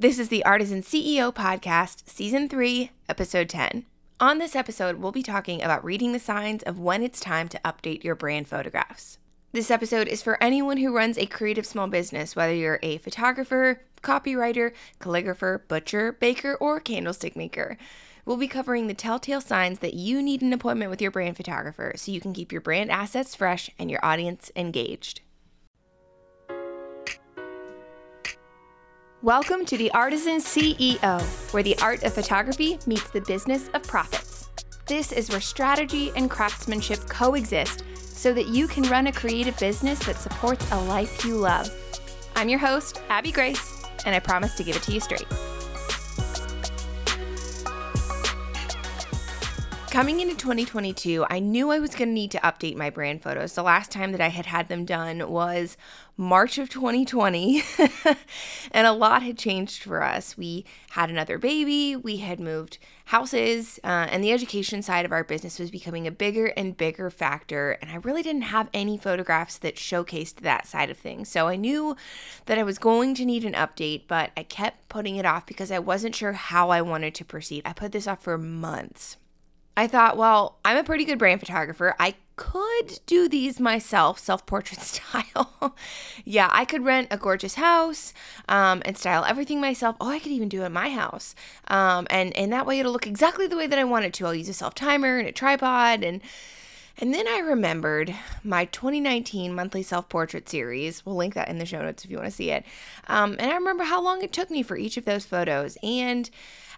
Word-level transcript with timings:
This 0.00 0.20
is 0.20 0.28
the 0.28 0.44
Artisan 0.44 0.82
CEO 0.82 1.34
Podcast, 1.34 2.08
Season 2.08 2.48
3, 2.48 2.92
Episode 3.08 3.48
10. 3.48 3.84
On 4.20 4.38
this 4.38 4.54
episode, 4.54 4.98
we'll 4.98 5.10
be 5.10 5.24
talking 5.24 5.60
about 5.60 5.84
reading 5.84 6.12
the 6.12 6.20
signs 6.20 6.62
of 6.62 6.78
when 6.78 7.02
it's 7.02 7.18
time 7.18 7.48
to 7.48 7.60
update 7.64 8.04
your 8.04 8.14
brand 8.14 8.46
photographs. 8.46 9.18
This 9.50 9.72
episode 9.72 10.06
is 10.06 10.22
for 10.22 10.40
anyone 10.40 10.76
who 10.76 10.94
runs 10.94 11.18
a 11.18 11.26
creative 11.26 11.66
small 11.66 11.88
business, 11.88 12.36
whether 12.36 12.54
you're 12.54 12.78
a 12.80 12.98
photographer, 12.98 13.82
copywriter, 14.00 14.70
calligrapher, 15.00 15.66
butcher, 15.66 16.12
baker, 16.12 16.54
or 16.60 16.78
candlestick 16.78 17.34
maker. 17.34 17.76
We'll 18.24 18.36
be 18.36 18.46
covering 18.46 18.86
the 18.86 18.94
telltale 18.94 19.40
signs 19.40 19.80
that 19.80 19.94
you 19.94 20.22
need 20.22 20.42
an 20.42 20.52
appointment 20.52 20.92
with 20.92 21.02
your 21.02 21.10
brand 21.10 21.36
photographer 21.36 21.94
so 21.96 22.12
you 22.12 22.20
can 22.20 22.32
keep 22.32 22.52
your 22.52 22.60
brand 22.60 22.92
assets 22.92 23.34
fresh 23.34 23.68
and 23.80 23.90
your 23.90 24.04
audience 24.04 24.52
engaged. 24.54 25.22
Welcome 29.24 29.64
to 29.64 29.76
the 29.76 29.90
Artisan 29.90 30.36
CEO, 30.36 31.52
where 31.52 31.64
the 31.64 31.76
art 31.80 32.04
of 32.04 32.14
photography 32.14 32.78
meets 32.86 33.10
the 33.10 33.20
business 33.22 33.68
of 33.74 33.82
profits. 33.82 34.48
This 34.86 35.10
is 35.10 35.28
where 35.28 35.40
strategy 35.40 36.12
and 36.14 36.30
craftsmanship 36.30 37.00
coexist 37.08 37.82
so 37.96 38.32
that 38.32 38.46
you 38.46 38.68
can 38.68 38.84
run 38.84 39.08
a 39.08 39.12
creative 39.12 39.58
business 39.58 39.98
that 40.06 40.18
supports 40.18 40.70
a 40.70 40.80
life 40.82 41.24
you 41.24 41.34
love. 41.34 41.68
I'm 42.36 42.48
your 42.48 42.60
host, 42.60 43.02
Abby 43.08 43.32
Grace, 43.32 43.82
and 44.06 44.14
I 44.14 44.20
promise 44.20 44.54
to 44.54 44.62
give 44.62 44.76
it 44.76 44.82
to 44.84 44.92
you 44.92 45.00
straight. 45.00 45.26
Coming 49.98 50.20
into 50.20 50.36
2022, 50.36 51.26
I 51.28 51.40
knew 51.40 51.72
I 51.72 51.80
was 51.80 51.96
going 51.96 52.10
to 52.10 52.14
need 52.14 52.30
to 52.30 52.38
update 52.38 52.76
my 52.76 52.88
brand 52.88 53.20
photos. 53.20 53.54
The 53.54 53.64
last 53.64 53.90
time 53.90 54.12
that 54.12 54.20
I 54.20 54.28
had 54.28 54.46
had 54.46 54.68
them 54.68 54.84
done 54.84 55.28
was 55.28 55.76
March 56.16 56.56
of 56.56 56.68
2020, 56.68 57.64
and 58.70 58.86
a 58.86 58.92
lot 58.92 59.24
had 59.24 59.36
changed 59.36 59.82
for 59.82 60.04
us. 60.04 60.36
We 60.38 60.64
had 60.90 61.10
another 61.10 61.36
baby, 61.36 61.96
we 61.96 62.18
had 62.18 62.38
moved 62.38 62.78
houses, 63.06 63.80
uh, 63.82 64.06
and 64.08 64.22
the 64.22 64.30
education 64.30 64.82
side 64.82 65.04
of 65.04 65.10
our 65.10 65.24
business 65.24 65.58
was 65.58 65.72
becoming 65.72 66.06
a 66.06 66.12
bigger 66.12 66.46
and 66.56 66.76
bigger 66.76 67.10
factor. 67.10 67.72
And 67.82 67.90
I 67.90 67.96
really 67.96 68.22
didn't 68.22 68.42
have 68.42 68.70
any 68.72 68.98
photographs 68.98 69.58
that 69.58 69.74
showcased 69.74 70.42
that 70.42 70.68
side 70.68 70.90
of 70.90 70.96
things. 70.96 71.28
So 71.28 71.48
I 71.48 71.56
knew 71.56 71.96
that 72.46 72.56
I 72.56 72.62
was 72.62 72.78
going 72.78 73.16
to 73.16 73.24
need 73.24 73.44
an 73.44 73.54
update, 73.54 74.02
but 74.06 74.30
I 74.36 74.44
kept 74.44 74.88
putting 74.88 75.16
it 75.16 75.26
off 75.26 75.44
because 75.44 75.72
I 75.72 75.80
wasn't 75.80 76.14
sure 76.14 76.34
how 76.34 76.70
I 76.70 76.82
wanted 76.82 77.16
to 77.16 77.24
proceed. 77.24 77.62
I 77.64 77.72
put 77.72 77.90
this 77.90 78.06
off 78.06 78.22
for 78.22 78.38
months. 78.38 79.16
I 79.78 79.86
thought, 79.86 80.16
well, 80.16 80.58
I'm 80.64 80.76
a 80.76 80.82
pretty 80.82 81.04
good 81.04 81.20
brand 81.20 81.38
photographer. 81.38 81.94
I 82.00 82.16
could 82.34 82.98
do 83.06 83.28
these 83.28 83.60
myself, 83.60 84.18
self 84.18 84.44
portrait 84.44 84.80
style. 84.82 85.76
yeah, 86.24 86.48
I 86.50 86.64
could 86.64 86.84
rent 86.84 87.06
a 87.12 87.16
gorgeous 87.16 87.54
house 87.54 88.12
um, 88.48 88.82
and 88.84 88.98
style 88.98 89.24
everything 89.24 89.60
myself. 89.60 89.94
Oh, 90.00 90.08
I 90.08 90.18
could 90.18 90.32
even 90.32 90.48
do 90.48 90.62
it 90.62 90.66
in 90.66 90.72
my 90.72 90.90
house. 90.90 91.36
Um, 91.68 92.08
and, 92.10 92.36
and 92.36 92.52
that 92.52 92.66
way 92.66 92.80
it'll 92.80 92.90
look 92.90 93.06
exactly 93.06 93.46
the 93.46 93.56
way 93.56 93.68
that 93.68 93.78
I 93.78 93.84
want 93.84 94.04
it 94.04 94.12
to. 94.14 94.26
I'll 94.26 94.34
use 94.34 94.48
a 94.48 94.52
self 94.52 94.74
timer 94.74 95.16
and 95.16 95.28
a 95.28 95.32
tripod. 95.32 96.02
And, 96.02 96.22
and 96.98 97.14
then 97.14 97.26
I 97.28 97.38
remembered 97.38 98.14
my 98.42 98.64
2019 98.66 99.54
monthly 99.54 99.82
self 99.82 100.08
portrait 100.08 100.48
series. 100.48 101.06
We'll 101.06 101.16
link 101.16 101.34
that 101.34 101.48
in 101.48 101.58
the 101.58 101.66
show 101.66 101.80
notes 101.80 102.04
if 102.04 102.10
you 102.10 102.16
want 102.16 102.28
to 102.28 102.34
see 102.34 102.50
it. 102.50 102.64
Um, 103.06 103.36
and 103.38 103.50
I 103.50 103.54
remember 103.54 103.84
how 103.84 104.02
long 104.02 104.22
it 104.22 104.32
took 104.32 104.50
me 104.50 104.62
for 104.62 104.76
each 104.76 104.96
of 104.96 105.04
those 105.04 105.24
photos. 105.24 105.78
And 105.82 106.28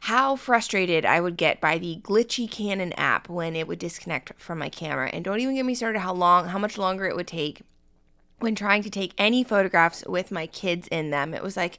how 0.01 0.35
frustrated 0.35 1.05
I 1.05 1.21
would 1.21 1.37
get 1.37 1.61
by 1.61 1.77
the 1.77 2.01
glitchy 2.03 2.51
Canon 2.51 2.95
app 2.95 3.29
when 3.29 3.55
it 3.55 3.69
would 3.69 3.79
disconnect 3.79 4.33
from 4.41 4.59
my 4.59 4.71
camera. 4.71 5.11
And 5.13 5.25
don't 5.25 5.41
even 5.41 5.55
get 5.55 5.67
me 5.67 5.75
started 5.75 5.99
how 5.99 6.15
long, 6.15 6.49
how 6.49 6.59
much 6.59 6.79
longer 6.79 7.05
it 7.05 7.17
would 7.17 7.27
take 7.27 7.63
when 8.39 8.55
trying 8.55 8.83
to 8.83 8.89
take 8.89 9.13
any 9.19 9.45
photographs 9.45 10.03
with 10.07 10.31
my 10.31 10.47
kids 10.47 10.89
in 10.89 11.11
them. 11.11 11.35
It 11.35 11.43
was 11.43 11.55
like 11.55 11.79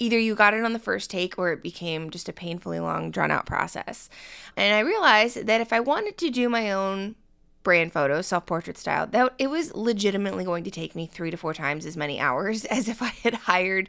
either 0.00 0.18
you 0.18 0.34
got 0.34 0.54
it 0.54 0.64
on 0.64 0.72
the 0.72 0.80
first 0.80 1.10
take 1.10 1.38
or 1.38 1.52
it 1.52 1.62
became 1.62 2.10
just 2.10 2.28
a 2.28 2.32
painfully 2.32 2.80
long, 2.80 3.12
drawn 3.12 3.30
out 3.30 3.46
process. 3.46 4.10
And 4.56 4.74
I 4.74 4.80
realized 4.80 5.46
that 5.46 5.60
if 5.60 5.72
I 5.72 5.78
wanted 5.78 6.18
to 6.18 6.30
do 6.30 6.48
my 6.48 6.72
own 6.72 7.14
brand 7.62 7.92
photos, 7.92 8.26
self 8.26 8.46
portrait 8.46 8.78
style, 8.78 9.06
that 9.08 9.34
it 9.38 9.48
was 9.48 9.74
legitimately 9.74 10.44
going 10.44 10.64
to 10.64 10.70
take 10.70 10.94
me 10.94 11.06
three 11.06 11.30
to 11.30 11.36
four 11.36 11.54
times 11.54 11.86
as 11.86 11.96
many 11.96 12.20
hours 12.20 12.64
as 12.66 12.88
if 12.88 13.02
I 13.02 13.08
had 13.08 13.34
hired 13.34 13.88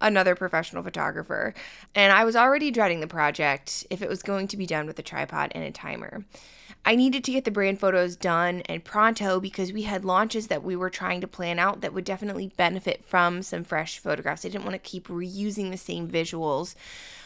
another 0.00 0.34
professional 0.34 0.82
photographer. 0.82 1.54
And 1.94 2.12
I 2.12 2.24
was 2.24 2.36
already 2.36 2.70
dreading 2.70 3.00
the 3.00 3.06
project 3.06 3.86
if 3.90 4.02
it 4.02 4.08
was 4.08 4.22
going 4.22 4.48
to 4.48 4.56
be 4.56 4.66
done 4.66 4.86
with 4.86 4.98
a 4.98 5.02
tripod 5.02 5.52
and 5.54 5.64
a 5.64 5.70
timer. 5.70 6.24
I 6.82 6.96
needed 6.96 7.24
to 7.24 7.32
get 7.32 7.44
the 7.44 7.50
brand 7.50 7.78
photos 7.78 8.16
done 8.16 8.62
and 8.62 8.82
pronto 8.82 9.38
because 9.38 9.72
we 9.72 9.82
had 9.82 10.04
launches 10.04 10.46
that 10.46 10.62
we 10.62 10.76
were 10.76 10.88
trying 10.88 11.20
to 11.20 11.26
plan 11.26 11.58
out 11.58 11.82
that 11.82 11.92
would 11.92 12.04
definitely 12.04 12.52
benefit 12.56 13.04
from 13.04 13.42
some 13.42 13.64
fresh 13.64 13.98
photographs. 13.98 14.46
I 14.46 14.48
didn't 14.48 14.64
want 14.64 14.82
to 14.82 14.90
keep 14.90 15.08
reusing 15.08 15.70
the 15.70 15.76
same 15.76 16.08
visuals 16.08 16.74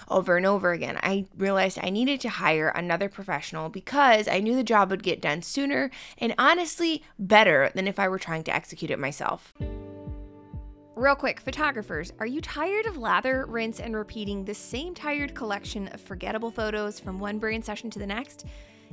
over 0.09 0.37
and 0.37 0.47
over 0.47 0.73
again. 0.73 0.99
I 1.03 1.27
realized 1.37 1.79
I 1.83 1.91
needed 1.91 2.21
to 2.23 2.29
hire 2.29 2.69
another 2.69 3.09
professional 3.09 3.69
because 3.69 4.29
I 4.29 4.41
knew 4.41 4.57
the 4.57 4.65
job 4.65 4.91
would 4.91 5.03
get 5.03 5.21
done 5.21 5.43
sooner 5.43 5.91
and 6.19 6.35
honestly 6.39 7.03
better 7.19 7.71
than 7.75 7.89
if 7.89 7.99
I 7.99 8.09
were 8.09 8.19
trying 8.19 8.45
to 8.45 8.55
execute 8.55 8.91
it 8.91 8.99
myself. 8.99 9.55
Real 10.97 11.17
quick, 11.17 11.41
photographers, 11.41 12.13
are 12.21 12.27
you 12.27 12.41
tired 12.41 12.87
of 12.87 12.97
lather, 12.97 13.47
rinse, 13.47 13.81
and 13.81 13.97
repeating 13.97 14.45
the 14.45 14.55
same 14.55 14.95
tired 14.95 15.35
collection 15.35 15.89
of 15.89 16.01
forgettable 16.01 16.53
photos 16.53 17.01
from 17.01 17.19
one 17.19 17.41
brand 17.41 17.65
session 17.65 17.91
to 17.91 17.99
the 17.99 18.07
next? 18.07 18.47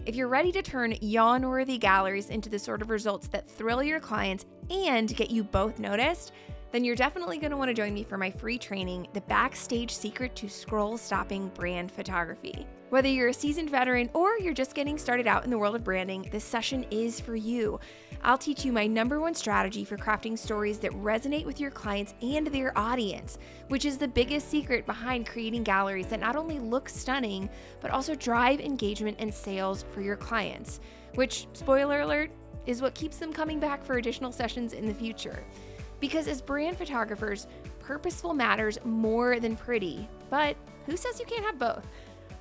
If 0.07 0.15
you're 0.15 0.27
ready 0.27 0.51
to 0.53 0.63
turn 0.63 0.95
yawn 0.99 1.47
worthy 1.47 1.77
galleries 1.77 2.31
into 2.31 2.49
the 2.49 2.57
sort 2.57 2.81
of 2.81 2.89
results 2.89 3.27
that 3.27 3.47
thrill 3.47 3.83
your 3.83 3.99
clients 3.99 4.47
and 4.71 5.15
get 5.15 5.29
you 5.29 5.43
both 5.43 5.77
noticed, 5.77 6.31
then 6.71 6.85
you're 6.85 6.95
definitely 6.95 7.37
going 7.37 7.51
to 7.51 7.57
want 7.57 7.69
to 7.69 7.73
join 7.73 7.93
me 7.93 8.03
for 8.03 8.17
my 8.17 8.31
free 8.31 8.57
training, 8.57 9.07
The 9.13 9.21
Backstage 9.21 9.93
Secret 9.93 10.35
to 10.37 10.49
Scroll 10.49 10.97
Stopping 10.97 11.49
Brand 11.49 11.91
Photography. 11.91 12.65
Whether 12.89 13.09
you're 13.09 13.29
a 13.29 13.33
seasoned 13.33 13.69
veteran 13.69 14.09
or 14.13 14.37
you're 14.37 14.53
just 14.53 14.75
getting 14.75 14.97
started 14.97 15.27
out 15.27 15.43
in 15.43 15.49
the 15.49 15.57
world 15.57 15.75
of 15.75 15.83
branding, 15.83 16.27
this 16.31 16.43
session 16.43 16.85
is 16.91 17.19
for 17.19 17.35
you. 17.35 17.79
I'll 18.21 18.37
teach 18.37 18.65
you 18.65 18.71
my 18.71 18.85
number 18.85 19.19
one 19.19 19.33
strategy 19.33 19.83
for 19.83 19.97
crafting 19.97 20.37
stories 20.37 20.77
that 20.79 20.91
resonate 20.91 21.45
with 21.45 21.59
your 21.59 21.71
clients 21.71 22.13
and 22.21 22.47
their 22.47 22.77
audience, 22.77 23.37
which 23.69 23.85
is 23.85 23.97
the 23.97 24.07
biggest 24.07 24.49
secret 24.49 24.85
behind 24.85 25.25
creating 25.25 25.63
galleries 25.63 26.07
that 26.07 26.19
not 26.19 26.35
only 26.35 26.59
look 26.59 26.89
stunning, 26.89 27.49
but 27.81 27.91
also 27.91 28.13
drive 28.15 28.59
engagement 28.59 29.17
and 29.19 29.33
sales 29.33 29.85
for 29.91 30.01
your 30.01 30.17
clients, 30.17 30.79
which, 31.15 31.47
spoiler 31.53 32.01
alert, 32.01 32.29
is 32.65 32.81
what 32.81 32.93
keeps 32.93 33.17
them 33.17 33.33
coming 33.33 33.59
back 33.59 33.83
for 33.83 33.97
additional 33.97 34.31
sessions 34.31 34.73
in 34.73 34.85
the 34.85 34.93
future. 34.93 35.43
Because 36.01 36.27
as 36.27 36.41
brand 36.41 36.77
photographers, 36.77 37.47
purposeful 37.79 38.33
matters 38.33 38.77
more 38.83 39.39
than 39.39 39.55
pretty. 39.55 40.09
But 40.29 40.57
who 40.85 40.97
says 40.97 41.19
you 41.19 41.25
can't 41.25 41.45
have 41.45 41.57
both? 41.57 41.87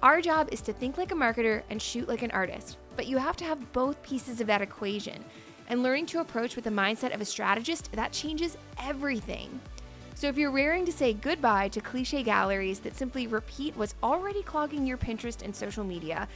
Our 0.03 0.21
job 0.21 0.49
is 0.51 0.63
to 0.63 0.73
think 0.73 0.97
like 0.99 1.13
a 1.13 1.15
marketer 1.15 1.63
and 1.71 1.81
shoot 1.81 2.09
like 2.09 2.23
an 2.23 2.31
artist, 2.31 2.79
but 2.97 3.07
you 3.07 3.19
have 3.19 3.37
to 3.37 3.45
have 3.45 3.73
both 3.73 4.03
pieces 4.03 4.41
of 4.41 4.47
that 4.47 4.63
equation. 4.63 5.25
And 5.69 5.83
learning 5.83 6.07
to 6.07 6.21
approach 6.21 6.57
with 6.57 6.65
the 6.65 6.71
mindset 6.71 7.15
of 7.15 7.21
a 7.21 7.25
strategist, 7.25 7.93
that 7.93 8.11
changes 8.11 8.57
everything. 8.83 9.61
So 10.21 10.27
if 10.27 10.37
you're 10.37 10.51
raring 10.51 10.85
to 10.85 10.93
say 10.93 11.15
goodbye 11.15 11.69
to 11.69 11.81
cliche 11.81 12.23
galleries 12.23 12.81
that 12.81 12.95
simply 12.95 13.27
repeat 13.27 13.75
what's 13.75 13.95
already 14.03 14.43
clogging 14.43 14.87
your 14.87 14.99
Pinterest 14.99 15.41
and 15.41 15.57
social 15.57 15.83
media, 15.83 16.29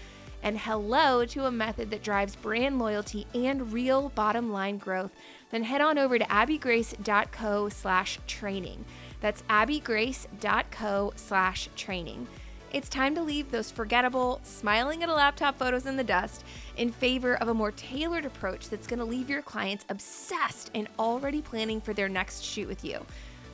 and 0.42 0.58
hello 0.58 1.26
to 1.26 1.44
a 1.44 1.50
method 1.50 1.90
that 1.90 2.02
drives 2.02 2.34
brand 2.34 2.78
loyalty 2.78 3.26
and 3.34 3.74
real 3.74 4.08
bottom 4.14 4.50
line 4.50 4.78
growth, 4.78 5.10
then 5.50 5.64
head 5.64 5.82
on 5.82 5.98
over 5.98 6.18
to 6.18 6.24
abbygrace.co 6.24 7.68
slash 7.68 8.18
training. 8.26 8.86
That's 9.20 9.42
abbygrace.co 9.50 11.12
slash 11.16 11.68
training. 11.76 12.26
It's 12.72 12.88
time 12.88 13.14
to 13.16 13.22
leave 13.22 13.50
those 13.50 13.70
forgettable, 13.70 14.40
smiling 14.44 15.02
at 15.02 15.10
a 15.10 15.14
laptop 15.14 15.58
photos 15.58 15.84
in 15.84 15.98
the 15.98 16.04
dust 16.04 16.42
in 16.78 16.90
favor 16.90 17.34
of 17.34 17.48
a 17.48 17.54
more 17.54 17.72
tailored 17.72 18.24
approach 18.24 18.70
that's 18.70 18.86
going 18.86 19.00
to 19.00 19.04
leave 19.04 19.28
your 19.28 19.42
clients 19.42 19.84
obsessed 19.90 20.70
and 20.74 20.88
already 20.98 21.42
planning 21.42 21.82
for 21.82 21.92
their 21.92 22.08
next 22.08 22.42
shoot 22.42 22.66
with 22.66 22.82
you. 22.82 23.04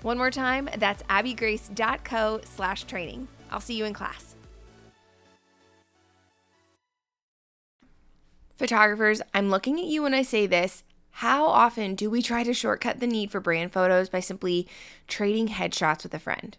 One 0.03 0.19
more 0.19 0.31
time, 0.31 0.69
that's 0.79 1.03
abbygrace.co 1.11 2.41
slash 2.45 2.85
training. 2.85 3.29
I'll 3.51 3.61
see 3.61 3.75
you 3.75 3.85
in 3.85 3.93
class. 3.93 4.35
Photographers, 8.57 9.23
I'm 9.33 9.51
looking 9.51 9.79
at 9.79 9.87
you 9.87 10.03
when 10.03 10.15
I 10.15 10.23
say 10.23 10.47
this 10.47 10.85
how 11.13 11.47
often 11.47 11.95
do 11.95 12.09
we 12.09 12.23
try 12.23 12.45
to 12.45 12.55
shortcut 12.55 13.01
the 13.01 13.07
need 13.07 13.31
for 13.31 13.41
brand 13.41 13.73
photos 13.73 14.09
by 14.09 14.21
simply 14.21 14.67
trading 15.07 15.49
headshots 15.49 16.03
with 16.03 16.15
a 16.15 16.19
friend? 16.19 16.57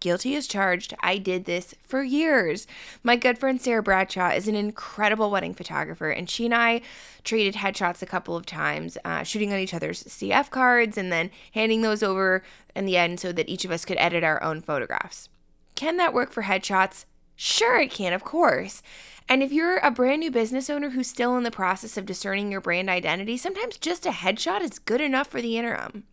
Guilty 0.00 0.36
as 0.36 0.46
charged. 0.46 0.94
I 1.00 1.18
did 1.18 1.44
this 1.44 1.74
for 1.82 2.02
years. 2.02 2.66
My 3.02 3.16
good 3.16 3.38
friend 3.38 3.60
Sarah 3.60 3.82
Bradshaw 3.82 4.30
is 4.30 4.48
an 4.48 4.54
incredible 4.54 5.30
wedding 5.30 5.54
photographer, 5.54 6.10
and 6.10 6.28
she 6.30 6.44
and 6.44 6.54
I 6.54 6.82
traded 7.24 7.54
headshots 7.54 8.02
a 8.02 8.06
couple 8.06 8.36
of 8.36 8.46
times, 8.46 8.96
uh, 9.04 9.22
shooting 9.22 9.52
on 9.52 9.58
each 9.58 9.74
other's 9.74 10.04
CF 10.04 10.50
cards 10.50 10.96
and 10.96 11.10
then 11.10 11.30
handing 11.52 11.82
those 11.82 12.02
over 12.02 12.42
in 12.76 12.86
the 12.86 12.96
end 12.96 13.20
so 13.20 13.32
that 13.32 13.48
each 13.48 13.64
of 13.64 13.70
us 13.70 13.84
could 13.84 13.98
edit 13.98 14.22
our 14.22 14.42
own 14.42 14.60
photographs. 14.60 15.28
Can 15.74 15.96
that 15.96 16.14
work 16.14 16.32
for 16.32 16.44
headshots? 16.44 17.04
Sure, 17.36 17.78
it 17.78 17.90
can, 17.90 18.12
of 18.12 18.24
course. 18.24 18.82
And 19.28 19.42
if 19.42 19.52
you're 19.52 19.78
a 19.78 19.90
brand 19.90 20.20
new 20.20 20.30
business 20.30 20.70
owner 20.70 20.90
who's 20.90 21.06
still 21.06 21.36
in 21.36 21.44
the 21.44 21.50
process 21.50 21.96
of 21.96 22.06
discerning 22.06 22.50
your 22.50 22.60
brand 22.60 22.88
identity, 22.88 23.36
sometimes 23.36 23.76
just 23.76 24.06
a 24.06 24.10
headshot 24.10 24.62
is 24.62 24.78
good 24.78 25.00
enough 25.00 25.28
for 25.28 25.42
the 25.42 25.58
interim. 25.58 26.04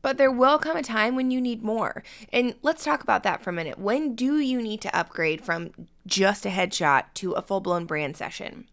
But 0.00 0.16
there 0.16 0.30
will 0.30 0.58
come 0.58 0.76
a 0.76 0.82
time 0.82 1.16
when 1.16 1.30
you 1.30 1.40
need 1.40 1.62
more. 1.62 2.02
And 2.32 2.54
let's 2.62 2.84
talk 2.84 3.02
about 3.02 3.22
that 3.24 3.42
for 3.42 3.50
a 3.50 3.52
minute. 3.52 3.78
When 3.78 4.14
do 4.14 4.38
you 4.38 4.62
need 4.62 4.80
to 4.82 4.96
upgrade 4.96 5.40
from 5.40 5.72
just 6.06 6.46
a 6.46 6.50
headshot 6.50 7.04
to 7.14 7.32
a 7.32 7.42
full 7.42 7.60
blown 7.60 7.84
brand 7.84 8.16
session? 8.16 8.66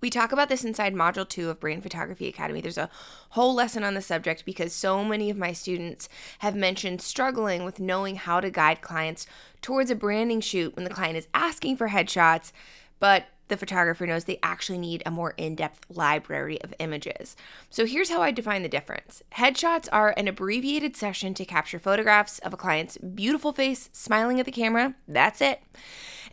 We 0.00 0.10
talk 0.10 0.30
about 0.30 0.48
this 0.48 0.64
inside 0.64 0.94
Module 0.94 1.28
2 1.28 1.50
of 1.50 1.58
Brand 1.58 1.82
Photography 1.82 2.28
Academy. 2.28 2.60
There's 2.60 2.78
a 2.78 2.90
whole 3.30 3.52
lesson 3.52 3.82
on 3.82 3.94
the 3.94 4.00
subject 4.00 4.44
because 4.44 4.72
so 4.72 5.04
many 5.04 5.28
of 5.28 5.36
my 5.36 5.52
students 5.52 6.08
have 6.38 6.54
mentioned 6.54 7.02
struggling 7.02 7.64
with 7.64 7.80
knowing 7.80 8.14
how 8.14 8.38
to 8.40 8.48
guide 8.48 8.80
clients 8.80 9.26
towards 9.60 9.90
a 9.90 9.96
branding 9.96 10.40
shoot 10.40 10.76
when 10.76 10.84
the 10.84 10.90
client 10.90 11.16
is 11.16 11.26
asking 11.34 11.76
for 11.76 11.88
headshots, 11.88 12.52
but 13.00 13.26
the 13.48 13.56
photographer 13.56 14.06
knows 14.06 14.24
they 14.24 14.38
actually 14.42 14.78
need 14.78 15.02
a 15.04 15.10
more 15.10 15.34
in 15.36 15.54
depth 15.54 15.86
library 15.88 16.60
of 16.62 16.74
images. 16.78 17.36
So 17.70 17.86
here's 17.86 18.10
how 18.10 18.22
I 18.22 18.30
define 18.30 18.62
the 18.62 18.68
difference 18.68 19.22
headshots 19.32 19.88
are 19.92 20.14
an 20.16 20.28
abbreviated 20.28 20.96
session 20.96 21.34
to 21.34 21.44
capture 21.44 21.78
photographs 21.78 22.38
of 22.40 22.52
a 22.52 22.56
client's 22.58 22.98
beautiful 22.98 23.52
face 23.52 23.90
smiling 23.92 24.38
at 24.40 24.46
the 24.46 24.52
camera. 24.52 24.94
That's 25.06 25.40
it. 25.40 25.60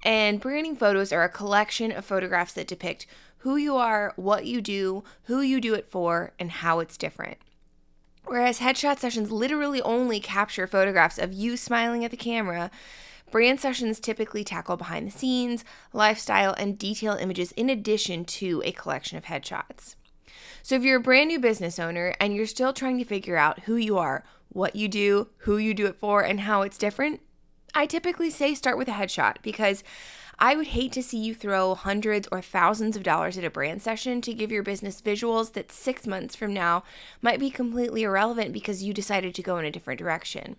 And 0.04 0.40
branding 0.40 0.76
photos 0.76 1.12
are 1.12 1.24
a 1.24 1.30
collection 1.30 1.92
of 1.92 2.06
photographs 2.06 2.54
that 2.54 2.68
depict 2.68 3.08
who 3.40 3.56
you 3.58 3.76
are, 3.76 4.14
what 4.16 4.46
you 4.46 4.62
do, 4.62 5.04
who 5.24 5.42
you 5.42 5.62
do 5.62 5.74
it 5.74 5.88
for, 5.88 6.34
and 6.40 6.50
how 6.52 6.80
it's 6.80 6.98
different. 6.98 7.38
Whereas 8.26 8.60
headshot 8.60 8.98
sessions 8.98 9.32
literally 9.32 9.82
only 9.84 10.20
capture 10.20 10.66
photographs 10.66 11.20
of 11.20 11.32
you 11.32 11.58
smiling 11.58 12.04
at 12.04 12.10
the 12.10 12.18
camera, 12.18 12.72
brand 13.36 13.60
sessions 13.60 14.00
typically 14.00 14.46
tackle 14.46 14.78
behind 14.78 15.06
the 15.06 15.12
scenes, 15.12 15.66
lifestyle, 15.92 16.54
and 16.54 16.80
detail 16.80 17.16
images 17.16 17.52
in 17.58 17.70
addition 17.70 18.24
to 18.24 18.62
a 18.64 18.72
collection 18.72 19.18
of 19.18 19.26
headshots. 19.26 19.96
So 20.64 20.76
if 20.76 20.84
you're 20.84 21.00
a 21.00 21.04
brand 21.04 21.28
new 21.28 21.42
business 21.42 21.78
owner 21.78 22.16
and 22.18 22.34
you're 22.34 22.46
still 22.46 22.72
trying 22.72 22.98
to 22.98 23.04
figure 23.04 23.36
out 23.36 23.64
who 23.64 23.76
you 23.76 23.98
are, 23.98 24.24
what 24.48 24.78
you 24.78 24.88
do, 24.88 25.28
who 25.40 25.58
you 25.58 25.74
do 25.74 25.86
it 25.86 25.98
for, 25.98 26.22
and 26.22 26.40
how 26.40 26.62
it's 26.62 26.78
different, 26.78 27.20
I 27.74 27.88
typically 27.88 28.30
say 28.30 28.54
start 28.54 28.78
with 28.78 28.88
a 28.88 28.92
headshot 28.92 29.42
because 29.42 29.84
I 30.40 30.56
would 30.56 30.68
hate 30.68 30.94
to 30.94 31.04
see 31.04 31.18
you 31.18 31.36
throw 31.36 31.76
hundreds 31.76 32.30
or 32.32 32.42
thousands 32.42 32.96
of 32.96 33.04
dollars 33.04 33.38
at 33.38 33.44
a 33.44 33.50
brand 33.50 33.82
session 33.82 34.22
to 34.22 34.34
give 34.34 34.50
your 34.50 34.64
business 34.64 35.02
visuals 35.02 35.52
that 35.54 35.74
six 35.74 36.08
months 36.08 36.38
from 36.38 36.54
now 36.54 36.86
might 37.22 37.42
be 37.42 37.50
completely 37.50 38.04
irrelevant 38.04 38.54
because 38.54 38.82
you 38.82 38.94
decided 38.94 39.36
to 39.36 39.44
go 39.44 39.58
in 39.58 39.66
a 39.66 39.72
different 39.72 40.00
direction. 40.00 40.56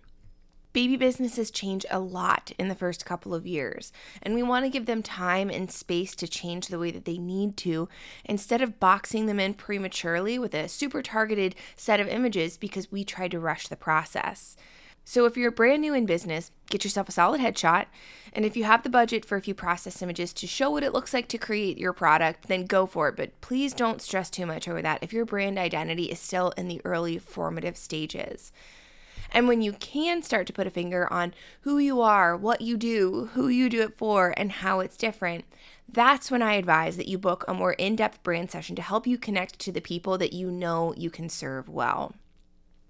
Baby 0.77 0.95
businesses 0.95 1.49
change 1.49 1.87
a 1.89 1.99
lot 1.99 2.51
in 2.59 2.67
the 2.67 2.75
first 2.75 3.03
couple 3.03 3.33
of 3.33 3.47
years, 3.47 3.91
and 4.21 4.35
we 4.35 4.43
want 4.43 4.63
to 4.63 4.69
give 4.69 4.85
them 4.85 5.01
time 5.01 5.49
and 5.49 5.71
space 5.71 6.13
to 6.13 6.27
change 6.27 6.67
the 6.67 6.77
way 6.77 6.91
that 6.91 7.05
they 7.05 7.17
need 7.17 7.57
to 7.57 7.89
instead 8.23 8.61
of 8.61 8.79
boxing 8.79 9.25
them 9.25 9.39
in 9.39 9.55
prematurely 9.55 10.37
with 10.37 10.53
a 10.53 10.69
super 10.69 11.01
targeted 11.01 11.55
set 11.75 11.99
of 11.99 12.07
images 12.07 12.57
because 12.57 12.91
we 12.91 13.03
tried 13.03 13.31
to 13.31 13.39
rush 13.39 13.67
the 13.67 13.75
process. 13.75 14.55
So, 15.03 15.25
if 15.25 15.35
you're 15.35 15.49
brand 15.49 15.81
new 15.81 15.95
in 15.95 16.05
business, 16.05 16.51
get 16.69 16.83
yourself 16.83 17.09
a 17.09 17.11
solid 17.11 17.41
headshot. 17.41 17.87
And 18.31 18.45
if 18.45 18.55
you 18.55 18.65
have 18.65 18.83
the 18.83 18.89
budget 18.91 19.25
for 19.25 19.35
a 19.35 19.41
few 19.41 19.55
process 19.55 20.03
images 20.03 20.31
to 20.33 20.45
show 20.45 20.69
what 20.69 20.83
it 20.83 20.93
looks 20.93 21.11
like 21.11 21.27
to 21.29 21.39
create 21.39 21.79
your 21.79 21.93
product, 21.93 22.49
then 22.49 22.67
go 22.67 22.85
for 22.85 23.07
it. 23.07 23.15
But 23.15 23.41
please 23.41 23.73
don't 23.73 23.99
stress 23.99 24.29
too 24.29 24.45
much 24.45 24.67
over 24.67 24.83
that 24.83 25.01
if 25.01 25.11
your 25.11 25.25
brand 25.25 25.57
identity 25.57 26.11
is 26.11 26.19
still 26.19 26.51
in 26.51 26.67
the 26.67 26.81
early 26.85 27.17
formative 27.17 27.77
stages. 27.77 28.51
And 29.31 29.47
when 29.47 29.61
you 29.61 29.73
can 29.73 30.21
start 30.21 30.47
to 30.47 30.53
put 30.53 30.67
a 30.67 30.71
finger 30.71 31.11
on 31.11 31.33
who 31.61 31.77
you 31.77 32.01
are, 32.01 32.35
what 32.35 32.61
you 32.61 32.77
do, 32.77 33.29
who 33.33 33.47
you 33.47 33.69
do 33.69 33.81
it 33.81 33.97
for, 33.97 34.33
and 34.37 34.51
how 34.51 34.79
it's 34.79 34.97
different, 34.97 35.45
that's 35.89 36.29
when 36.29 36.41
I 36.41 36.53
advise 36.53 36.97
that 36.97 37.07
you 37.07 37.17
book 37.17 37.45
a 37.47 37.53
more 37.53 37.73
in 37.73 37.95
depth 37.95 38.21
brand 38.23 38.51
session 38.51 38.75
to 38.75 38.81
help 38.81 39.07
you 39.07 39.17
connect 39.17 39.59
to 39.59 39.71
the 39.71 39.81
people 39.81 40.17
that 40.17 40.33
you 40.33 40.51
know 40.51 40.93
you 40.97 41.09
can 41.09 41.29
serve 41.29 41.69
well. 41.69 42.13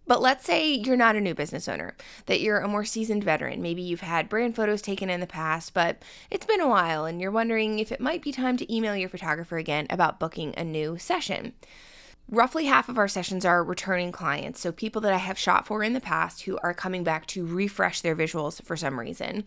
But 0.08 0.22
let's 0.22 0.46
say 0.46 0.72
you're 0.72 0.96
not 0.96 1.18
a 1.18 1.22
new 1.22 1.36
business 1.36 1.68
owner, 1.68 1.96
that 2.28 2.40
you're 2.40 2.60
a 2.60 2.68
more 2.68 2.86
seasoned 2.86 3.26
veteran. 3.26 3.62
Maybe 3.62 3.82
you've 3.82 4.00
had 4.00 4.30
brand 4.30 4.56
photos 4.56 4.82
taken 4.82 5.10
in 5.10 5.20
the 5.20 5.28
past, 5.28 5.74
but 5.74 6.02
it's 6.32 6.46
been 6.46 6.62
a 6.62 6.70
while 6.70 7.04
and 7.06 7.20
you're 7.20 7.30
wondering 7.30 7.80
if 7.80 7.92
it 7.92 8.00
might 8.00 8.22
be 8.22 8.32
time 8.32 8.56
to 8.58 8.74
email 8.74 8.96
your 8.96 9.10
photographer 9.10 9.58
again 9.58 9.86
about 9.90 10.20
booking 10.20 10.54
a 10.56 10.64
new 10.64 10.98
session. 10.98 11.54
Roughly 12.30 12.66
half 12.66 12.90
of 12.90 12.98
our 12.98 13.08
sessions 13.08 13.46
are 13.46 13.64
returning 13.64 14.12
clients, 14.12 14.60
so 14.60 14.74
people 14.74 15.00
that 15.02 15.14
I 15.14 15.18
have 15.18 15.40
shot 15.40 15.66
for 15.66 15.82
in 15.82 15.94
the 15.94 16.02
past 16.02 16.42
who 16.42 16.58
are 16.58 16.74
coming 16.74 17.06
back 17.06 17.26
to 17.28 17.46
refresh 17.46 18.02
their 18.02 18.18
visuals 18.18 18.62
for 18.62 18.76
some 18.76 19.00
reason. 19.00 19.46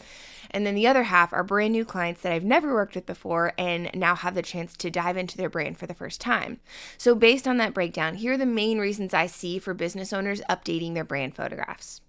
And 0.51 0.65
then 0.65 0.75
the 0.75 0.87
other 0.87 1.03
half 1.03 1.31
are 1.35 1.45
brand 1.45 1.73
new 1.73 1.85
clients 1.85 2.23
that 2.23 2.33
I've 2.33 2.43
never 2.43 2.73
worked 2.73 2.95
with 2.95 3.05
before 3.05 3.53
and 3.59 3.91
now 3.93 4.15
have 4.15 4.35
the 4.35 4.41
chance 4.41 4.79
to 4.79 4.91
dive 4.91 5.19
into 5.19 5.37
their 5.37 5.51
brand 5.51 5.77
for 5.77 5.87
the 5.87 5.93
first 5.93 6.23
time. 6.23 6.59
So, 6.97 7.15
based 7.15 7.47
on 7.47 7.59
that 7.59 7.75
breakdown, 7.75 8.15
here 8.15 8.33
are 8.33 8.39
the 8.39 8.47
main 8.47 8.79
reasons 8.79 9.13
I 9.13 9.27
see 9.27 9.59
for 9.59 9.75
business 9.75 10.11
owners 10.15 10.41
updating 10.49 10.95
their 10.95 11.05
brand 11.05 11.37
photographs. 11.37 12.01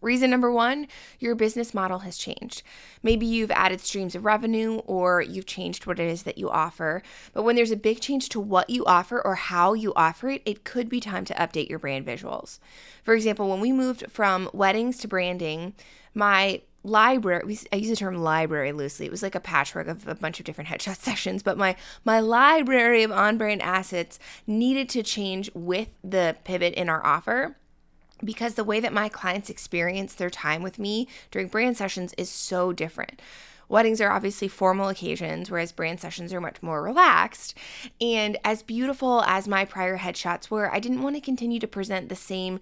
Reason 0.00 0.30
number 0.30 0.50
one, 0.52 0.86
your 1.18 1.34
business 1.34 1.74
model 1.74 2.00
has 2.00 2.16
changed. 2.16 2.62
Maybe 3.02 3.26
you've 3.26 3.50
added 3.50 3.80
streams 3.80 4.14
of 4.14 4.24
revenue 4.24 4.76
or 4.86 5.20
you've 5.20 5.46
changed 5.46 5.86
what 5.86 5.98
it 5.98 6.08
is 6.08 6.22
that 6.22 6.38
you 6.38 6.48
offer. 6.48 7.02
But 7.32 7.42
when 7.42 7.56
there's 7.56 7.72
a 7.72 7.76
big 7.76 8.00
change 8.00 8.28
to 8.30 8.40
what 8.40 8.70
you 8.70 8.84
offer 8.84 9.20
or 9.24 9.34
how 9.34 9.74
you 9.74 9.92
offer 9.94 10.28
it, 10.28 10.42
it 10.44 10.64
could 10.64 10.88
be 10.88 11.00
time 11.00 11.24
to 11.26 11.34
update 11.34 11.68
your 11.68 11.80
brand 11.80 12.06
visuals. 12.06 12.58
For 13.02 13.14
example, 13.14 13.48
when 13.48 13.60
we 13.60 13.72
moved 13.72 14.06
from 14.08 14.48
weddings 14.52 14.98
to 14.98 15.08
branding, 15.08 15.74
my 16.14 16.62
library 16.84 17.58
i 17.72 17.76
use 17.76 17.90
the 17.90 17.96
term 17.96 18.14
library 18.14 18.70
loosely 18.70 19.04
it 19.04 19.10
was 19.10 19.22
like 19.22 19.34
a 19.34 19.40
patchwork 19.40 19.88
of 19.88 20.06
a 20.06 20.14
bunch 20.14 20.38
of 20.38 20.46
different 20.46 20.70
headshot 20.70 20.96
sessions 21.02 21.42
but 21.42 21.58
my 21.58 21.74
my 22.04 22.20
library 22.20 23.02
of 23.02 23.10
on 23.10 23.36
brand 23.36 23.60
assets 23.60 24.18
needed 24.46 24.88
to 24.88 25.02
change 25.02 25.50
with 25.54 25.88
the 26.04 26.36
pivot 26.44 26.72
in 26.74 26.88
our 26.88 27.04
offer 27.04 27.56
because 28.24 28.54
the 28.54 28.64
way 28.64 28.80
that 28.80 28.92
my 28.92 29.08
clients 29.08 29.50
experience 29.50 30.14
their 30.14 30.30
time 30.30 30.62
with 30.62 30.78
me 30.78 31.08
during 31.30 31.48
brand 31.48 31.76
sessions 31.76 32.14
is 32.18 32.30
so 32.30 32.72
different. 32.72 33.20
Weddings 33.68 34.00
are 34.00 34.10
obviously 34.10 34.48
formal 34.48 34.88
occasions, 34.88 35.50
whereas 35.50 35.72
brand 35.72 36.00
sessions 36.00 36.32
are 36.32 36.40
much 36.40 36.62
more 36.62 36.82
relaxed. 36.82 37.54
And 38.00 38.38
as 38.42 38.62
beautiful 38.62 39.22
as 39.22 39.46
my 39.46 39.66
prior 39.66 39.98
headshots 39.98 40.50
were, 40.50 40.72
I 40.72 40.80
didn't 40.80 41.02
want 41.02 41.16
to 41.16 41.20
continue 41.20 41.60
to 41.60 41.66
present 41.66 42.08
the 42.08 42.16
same 42.16 42.60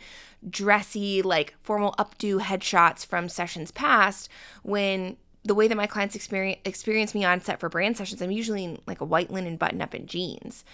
dressy, 0.48 1.22
like 1.22 1.54
formal 1.60 1.94
updo 1.98 2.40
headshots 2.40 3.06
from 3.06 3.28
sessions 3.28 3.70
past 3.70 4.28
when 4.64 5.16
the 5.44 5.54
way 5.54 5.68
that 5.68 5.76
my 5.76 5.86
clients 5.86 6.16
experience 6.16 6.58
experience 6.64 7.14
me 7.14 7.24
on 7.24 7.40
set 7.40 7.60
for 7.60 7.68
brand 7.68 7.96
sessions, 7.96 8.20
I'm 8.20 8.32
usually 8.32 8.64
in 8.64 8.80
like 8.86 9.00
a 9.00 9.04
white 9.04 9.30
linen 9.30 9.56
button 9.56 9.80
up 9.80 9.94
and 9.94 10.08
jeans. 10.08 10.64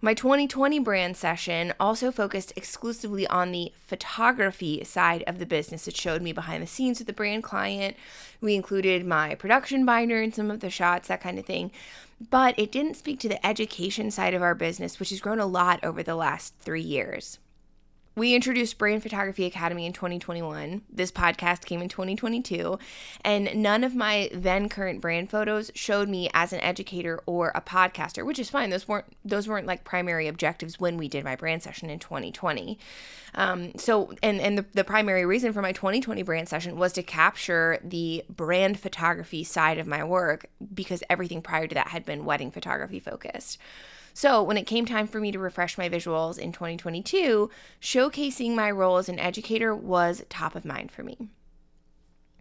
My 0.00 0.14
2020 0.14 0.78
brand 0.78 1.16
session 1.16 1.74
also 1.80 2.12
focused 2.12 2.52
exclusively 2.54 3.26
on 3.26 3.50
the 3.50 3.72
photography 3.84 4.84
side 4.84 5.24
of 5.26 5.40
the 5.40 5.46
business. 5.46 5.88
It 5.88 5.96
showed 5.96 6.22
me 6.22 6.32
behind 6.32 6.62
the 6.62 6.68
scenes 6.68 7.00
with 7.00 7.08
the 7.08 7.12
brand 7.12 7.42
client. 7.42 7.96
We 8.40 8.54
included 8.54 9.04
my 9.04 9.34
production 9.34 9.84
binder 9.84 10.22
and 10.22 10.32
some 10.32 10.52
of 10.52 10.60
the 10.60 10.70
shots, 10.70 11.08
that 11.08 11.20
kind 11.20 11.36
of 11.36 11.46
thing. 11.46 11.72
But 12.30 12.56
it 12.56 12.70
didn't 12.70 12.94
speak 12.94 13.18
to 13.20 13.28
the 13.28 13.44
education 13.44 14.12
side 14.12 14.34
of 14.34 14.42
our 14.42 14.54
business, 14.54 15.00
which 15.00 15.10
has 15.10 15.20
grown 15.20 15.40
a 15.40 15.46
lot 15.46 15.82
over 15.82 16.04
the 16.04 16.14
last 16.14 16.54
three 16.60 16.80
years. 16.80 17.40
We 18.18 18.34
introduced 18.34 18.78
Brand 18.78 19.04
Photography 19.04 19.44
Academy 19.44 19.86
in 19.86 19.92
2021. 19.92 20.82
This 20.90 21.12
podcast 21.12 21.66
came 21.66 21.80
in 21.80 21.88
2022, 21.88 22.76
and 23.24 23.54
none 23.54 23.84
of 23.84 23.94
my 23.94 24.28
then 24.34 24.68
current 24.68 25.00
brand 25.00 25.30
photos 25.30 25.70
showed 25.76 26.08
me 26.08 26.28
as 26.34 26.52
an 26.52 26.58
educator 26.58 27.20
or 27.26 27.52
a 27.54 27.60
podcaster, 27.60 28.26
which 28.26 28.40
is 28.40 28.50
fine. 28.50 28.70
Those 28.70 28.88
weren't 28.88 29.04
those 29.24 29.46
weren't 29.46 29.68
like 29.68 29.84
primary 29.84 30.26
objectives 30.26 30.80
when 30.80 30.96
we 30.96 31.06
did 31.06 31.22
my 31.22 31.36
brand 31.36 31.62
session 31.62 31.90
in 31.90 32.00
2020. 32.00 32.76
Um, 33.36 33.70
so, 33.76 34.12
and 34.20 34.40
and 34.40 34.58
the, 34.58 34.64
the 34.72 34.84
primary 34.84 35.24
reason 35.24 35.52
for 35.52 35.62
my 35.62 35.70
2020 35.70 36.24
brand 36.24 36.48
session 36.48 36.76
was 36.76 36.92
to 36.94 37.04
capture 37.04 37.78
the 37.84 38.24
brand 38.28 38.80
photography 38.80 39.44
side 39.44 39.78
of 39.78 39.86
my 39.86 40.02
work 40.02 40.46
because 40.74 41.04
everything 41.08 41.40
prior 41.40 41.68
to 41.68 41.74
that 41.76 41.88
had 41.88 42.04
been 42.04 42.24
wedding 42.24 42.50
photography 42.50 42.98
focused. 42.98 43.58
So, 44.18 44.42
when 44.42 44.56
it 44.56 44.66
came 44.66 44.84
time 44.84 45.06
for 45.06 45.20
me 45.20 45.30
to 45.30 45.38
refresh 45.38 45.78
my 45.78 45.88
visuals 45.88 46.40
in 46.40 46.50
2022, 46.50 47.48
showcasing 47.80 48.52
my 48.52 48.68
role 48.68 48.96
as 48.96 49.08
an 49.08 49.20
educator 49.20 49.72
was 49.76 50.24
top 50.28 50.56
of 50.56 50.64
mind 50.64 50.90
for 50.90 51.04
me. 51.04 51.28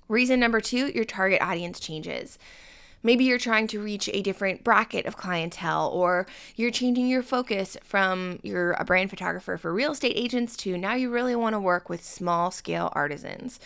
Reason 0.08 0.40
number 0.40 0.60
two 0.60 0.88
your 0.88 1.06
target 1.06 1.40
audience 1.40 1.80
changes. 1.80 2.40
Maybe 3.04 3.26
you're 3.26 3.38
trying 3.38 3.68
to 3.68 3.80
reach 3.80 4.10
a 4.12 4.24
different 4.24 4.64
bracket 4.64 5.06
of 5.06 5.18
clientele, 5.18 5.92
or 5.94 6.26
you're 6.56 6.72
changing 6.72 7.06
your 7.06 7.22
focus 7.22 7.78
from 7.84 8.40
you're 8.42 8.72
a 8.72 8.84
brand 8.84 9.12
photographer 9.12 9.56
for 9.56 9.72
real 9.72 9.92
estate 9.92 10.14
agents 10.16 10.58
to 10.58 10.80
now 10.80 10.96
you 10.96 11.12
really 11.12 11.36
want 11.36 11.54
to 11.54 11.60
work 11.60 11.90
with 11.90 12.04
small 12.04 12.50
scale 12.50 12.92
artisans. 12.94 13.60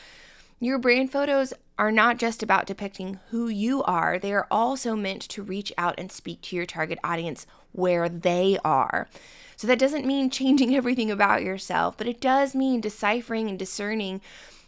Your 0.63 0.77
brand 0.77 1.11
photos 1.11 1.55
are 1.79 1.91
not 1.91 2.19
just 2.19 2.43
about 2.43 2.67
depicting 2.67 3.19
who 3.31 3.47
you 3.47 3.81
are, 3.81 4.19
they 4.19 4.31
are 4.31 4.45
also 4.51 4.95
meant 4.95 5.23
to 5.23 5.41
reach 5.41 5.73
out 5.75 5.95
and 5.97 6.11
speak 6.11 6.39
to 6.43 6.55
your 6.55 6.67
target 6.67 6.99
audience 7.03 7.47
where 7.71 8.07
they 8.07 8.59
are. 8.63 9.09
So 9.55 9.65
that 9.65 9.79
doesn't 9.79 10.05
mean 10.05 10.29
changing 10.29 10.75
everything 10.75 11.09
about 11.09 11.41
yourself, 11.41 11.97
but 11.97 12.05
it 12.05 12.21
does 12.21 12.53
mean 12.53 12.79
deciphering 12.79 13.49
and 13.49 13.57
discerning 13.57 14.21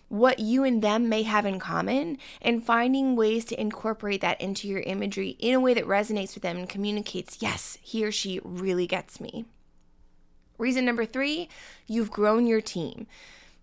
what 0.10 0.40
you 0.40 0.64
and 0.64 0.82
them 0.82 1.10
may 1.10 1.22
have 1.22 1.46
in 1.46 1.60
common 1.60 2.18
and 2.42 2.66
finding 2.66 3.16
ways 3.16 3.46
to 3.46 3.62
incorporate 3.62 4.22
that 4.22 4.42
into 4.42 4.68
your 4.68 4.82
imagery 4.82 5.38
in 5.38 5.54
a 5.54 5.60
way 5.60 5.76
that 5.76 5.86
resonates 5.86 6.34
with 6.34 6.42
them 6.42 6.58
and 6.58 6.70
communicates, 6.70 7.38
yes, 7.40 7.78
he 7.84 8.04
or 8.04 8.12
she 8.12 8.40
really 8.44 8.88
gets 8.88 9.22
me. 9.22 9.46
Reason 10.58 10.86
number 10.86 11.06
three, 11.06 11.50
you've 11.86 12.10
grown 12.10 12.48
your 12.48 12.62
team. 12.62 13.06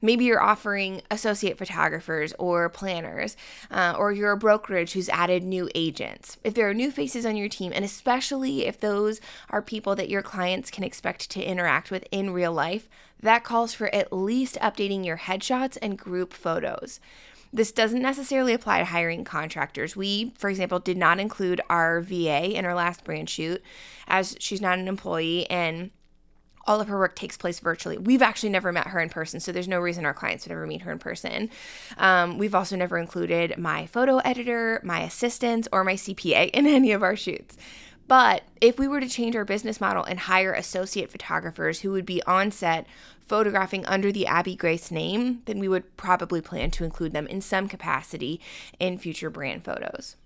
Maybe 0.03 0.25
you're 0.25 0.43
offering 0.43 1.03
associate 1.11 1.59
photographers 1.59 2.33
or 2.39 2.69
planners, 2.69 3.37
uh, 3.71 3.95
or 3.99 4.13
you're 4.13 4.33
a 4.33 4.37
brokerage 4.37 4.93
who's 4.93 5.09
added 5.09 5.45
new 5.45 5.69
agents. 5.75 6.39
If 6.43 6.55
there 6.55 6.69
are 6.69 6.75
new 6.75 6.91
faces 6.91 7.27
on 7.27 7.37
your 7.37 7.49
team, 7.49 7.73
and 7.75 7.85
especially 7.85 8.67
if 8.67 8.81
those 8.81 9.21
are 9.51 9.63
people 9.63 9.95
that 9.97 10.09
your 10.09 10.23
clients 10.23 10.71
can 10.71 10.85
expect 10.85 11.31
to 11.31 11.43
interact 11.43 11.91
with 11.91 12.05
in 12.11 12.31
real 12.31 12.53
life, 12.53 12.89
that 13.23 13.45
calls 13.45 13.75
for 13.75 13.95
at 13.95 14.13
least 14.13 14.59
updating 14.61 15.05
your 15.05 15.19
headshots 15.19 15.77
and 15.83 15.99
group 15.99 16.33
photos. 16.33 17.01
This 17.53 17.73
doesn't 17.73 18.01
necessarily 18.01 18.55
apply 18.55 18.79
to 18.79 18.85
hiring 18.85 19.25
contractors. 19.25 19.97
We, 19.97 20.33
for 20.39 20.49
example, 20.49 20.79
did 20.79 20.97
not 20.97 21.19
include 21.19 21.61
our 21.69 22.01
VA 22.01 22.57
in 22.57 22.65
our 22.65 22.75
last 22.75 23.03
brand 23.03 23.29
shoot 23.29 23.63
as 24.07 24.37
she's 24.39 24.61
not 24.61 24.79
an 24.79 24.87
employee 24.87 25.51
and 25.51 25.91
all 26.67 26.81
of 26.81 26.89
her 26.89 26.99
work 26.99 27.17
takes 27.17 27.37
place 27.37 27.61
virtually. 27.61 27.99
We've 27.99 28.23
actually 28.23 28.51
never 28.51 28.73
met 28.73 28.89
her 28.89 29.01
in 29.01 29.09
person, 29.09 29.41
so 29.41 29.53
there's 29.53 29.69
no 29.69 29.81
reason 29.81 30.05
our 30.05 30.15
clients 30.15 30.45
would 30.45 30.53
ever 30.53 30.67
meet 30.67 30.83
her 30.83 30.93
in 30.93 30.99
person. 30.99 31.51
Um, 31.99 32.39
we've 32.39 32.55
also 32.55 32.77
never 32.77 32.99
included 32.99 33.59
my 33.59 33.87
photo 33.87 34.19
editor, 34.19 34.81
my 34.85 35.01
assistants, 35.01 35.69
or 35.73 35.85
my 35.85 35.95
CPA 35.95 36.51
in 36.51 36.67
any 36.69 36.93
of 36.93 37.03
our 37.03 37.17
shoots. 37.17 37.57
But 38.11 38.43
if 38.61 38.77
we 38.77 38.89
were 38.89 39.01
to 39.01 39.09
change 39.09 39.37
our 39.37 39.45
business 39.45 39.81
model 39.81 40.03
and 40.03 40.19
hire 40.19 40.53
associate 40.53 41.13
photographers 41.13 41.81
who 41.81 41.93
would 41.93 42.07
be 42.07 42.21
on 42.25 42.51
set 42.51 42.87
photographing 43.31 43.87
under 43.87 44.11
the 44.11 44.27
Abby 44.27 44.57
Grace 44.57 44.91
name, 44.91 45.43
then 45.45 45.61
we 45.61 45.69
would 45.69 45.97
probably 45.97 46.41
plan 46.41 46.73
to 46.73 46.83
include 46.83 47.13
them 47.13 47.29
in 47.29 47.41
some 47.41 47.69
capacity 47.69 48.41
in 48.81 48.99
future 48.99 49.31
brand 49.31 49.65
photos. 49.65 50.17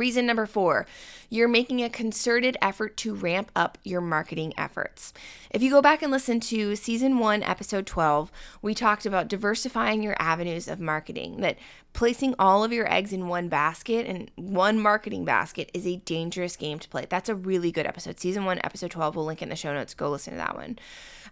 Reason 0.00 0.24
number 0.24 0.46
four, 0.46 0.86
you're 1.28 1.46
making 1.46 1.82
a 1.82 1.90
concerted 1.90 2.56
effort 2.62 2.96
to 2.96 3.14
ramp 3.14 3.50
up 3.54 3.76
your 3.84 4.00
marketing 4.00 4.54
efforts. 4.56 5.12
If 5.50 5.62
you 5.62 5.70
go 5.70 5.82
back 5.82 6.00
and 6.00 6.10
listen 6.10 6.40
to 6.40 6.74
season 6.74 7.18
one, 7.18 7.42
episode 7.42 7.84
12, 7.84 8.32
we 8.62 8.74
talked 8.74 9.04
about 9.04 9.28
diversifying 9.28 10.02
your 10.02 10.16
avenues 10.18 10.68
of 10.68 10.80
marketing, 10.80 11.42
that 11.42 11.58
placing 11.92 12.34
all 12.38 12.64
of 12.64 12.72
your 12.72 12.90
eggs 12.90 13.12
in 13.12 13.28
one 13.28 13.50
basket 13.50 14.06
and 14.06 14.30
one 14.36 14.80
marketing 14.80 15.26
basket 15.26 15.70
is 15.74 15.86
a 15.86 15.96
dangerous 15.98 16.56
game 16.56 16.78
to 16.78 16.88
play. 16.88 17.06
That's 17.06 17.28
a 17.28 17.34
really 17.34 17.70
good 17.70 17.84
episode. 17.84 18.18
Season 18.18 18.46
one, 18.46 18.58
episode 18.64 18.92
12, 18.92 19.16
we'll 19.16 19.26
link 19.26 19.42
in 19.42 19.50
the 19.50 19.54
show 19.54 19.74
notes. 19.74 19.92
Go 19.92 20.08
listen 20.08 20.32
to 20.32 20.38
that 20.38 20.56
one. 20.56 20.78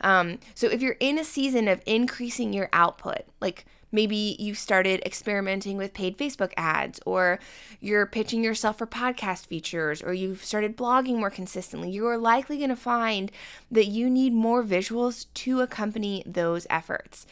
Um, 0.02 0.40
so 0.54 0.66
if 0.66 0.82
you're 0.82 0.98
in 1.00 1.18
a 1.18 1.24
season 1.24 1.68
of 1.68 1.80
increasing 1.86 2.52
your 2.52 2.68
output, 2.74 3.22
like 3.40 3.64
Maybe 3.90 4.36
you 4.38 4.54
started 4.54 5.02
experimenting 5.04 5.76
with 5.76 5.94
paid 5.94 6.18
Facebook 6.18 6.52
ads, 6.56 7.00
or 7.06 7.38
you're 7.80 8.06
pitching 8.06 8.44
yourself 8.44 8.78
for 8.78 8.86
podcast 8.86 9.46
features, 9.46 10.02
or 10.02 10.12
you've 10.12 10.44
started 10.44 10.76
blogging 10.76 11.18
more 11.18 11.30
consistently. 11.30 11.90
You 11.90 12.06
are 12.06 12.18
likely 12.18 12.58
going 12.58 12.68
to 12.70 12.76
find 12.76 13.32
that 13.70 13.86
you 13.86 14.10
need 14.10 14.32
more 14.32 14.62
visuals 14.62 15.26
to 15.34 15.60
accompany 15.60 16.22
those 16.26 16.66
efforts. 16.68 17.26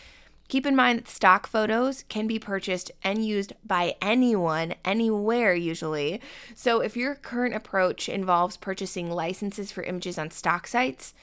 Keep 0.48 0.64
in 0.64 0.76
mind 0.76 1.00
that 1.00 1.08
stock 1.08 1.46
photos 1.48 2.04
can 2.08 2.28
be 2.28 2.38
purchased 2.38 2.92
and 3.02 3.24
used 3.24 3.52
by 3.64 3.96
anyone, 4.00 4.74
anywhere 4.84 5.54
usually. 5.54 6.20
So 6.54 6.80
if 6.80 6.96
your 6.96 7.16
current 7.16 7.54
approach 7.54 8.08
involves 8.08 8.56
purchasing 8.56 9.10
licenses 9.10 9.72
for 9.72 9.82
images 9.82 10.18
on 10.18 10.30
stock 10.30 10.68
sites, 10.68 11.14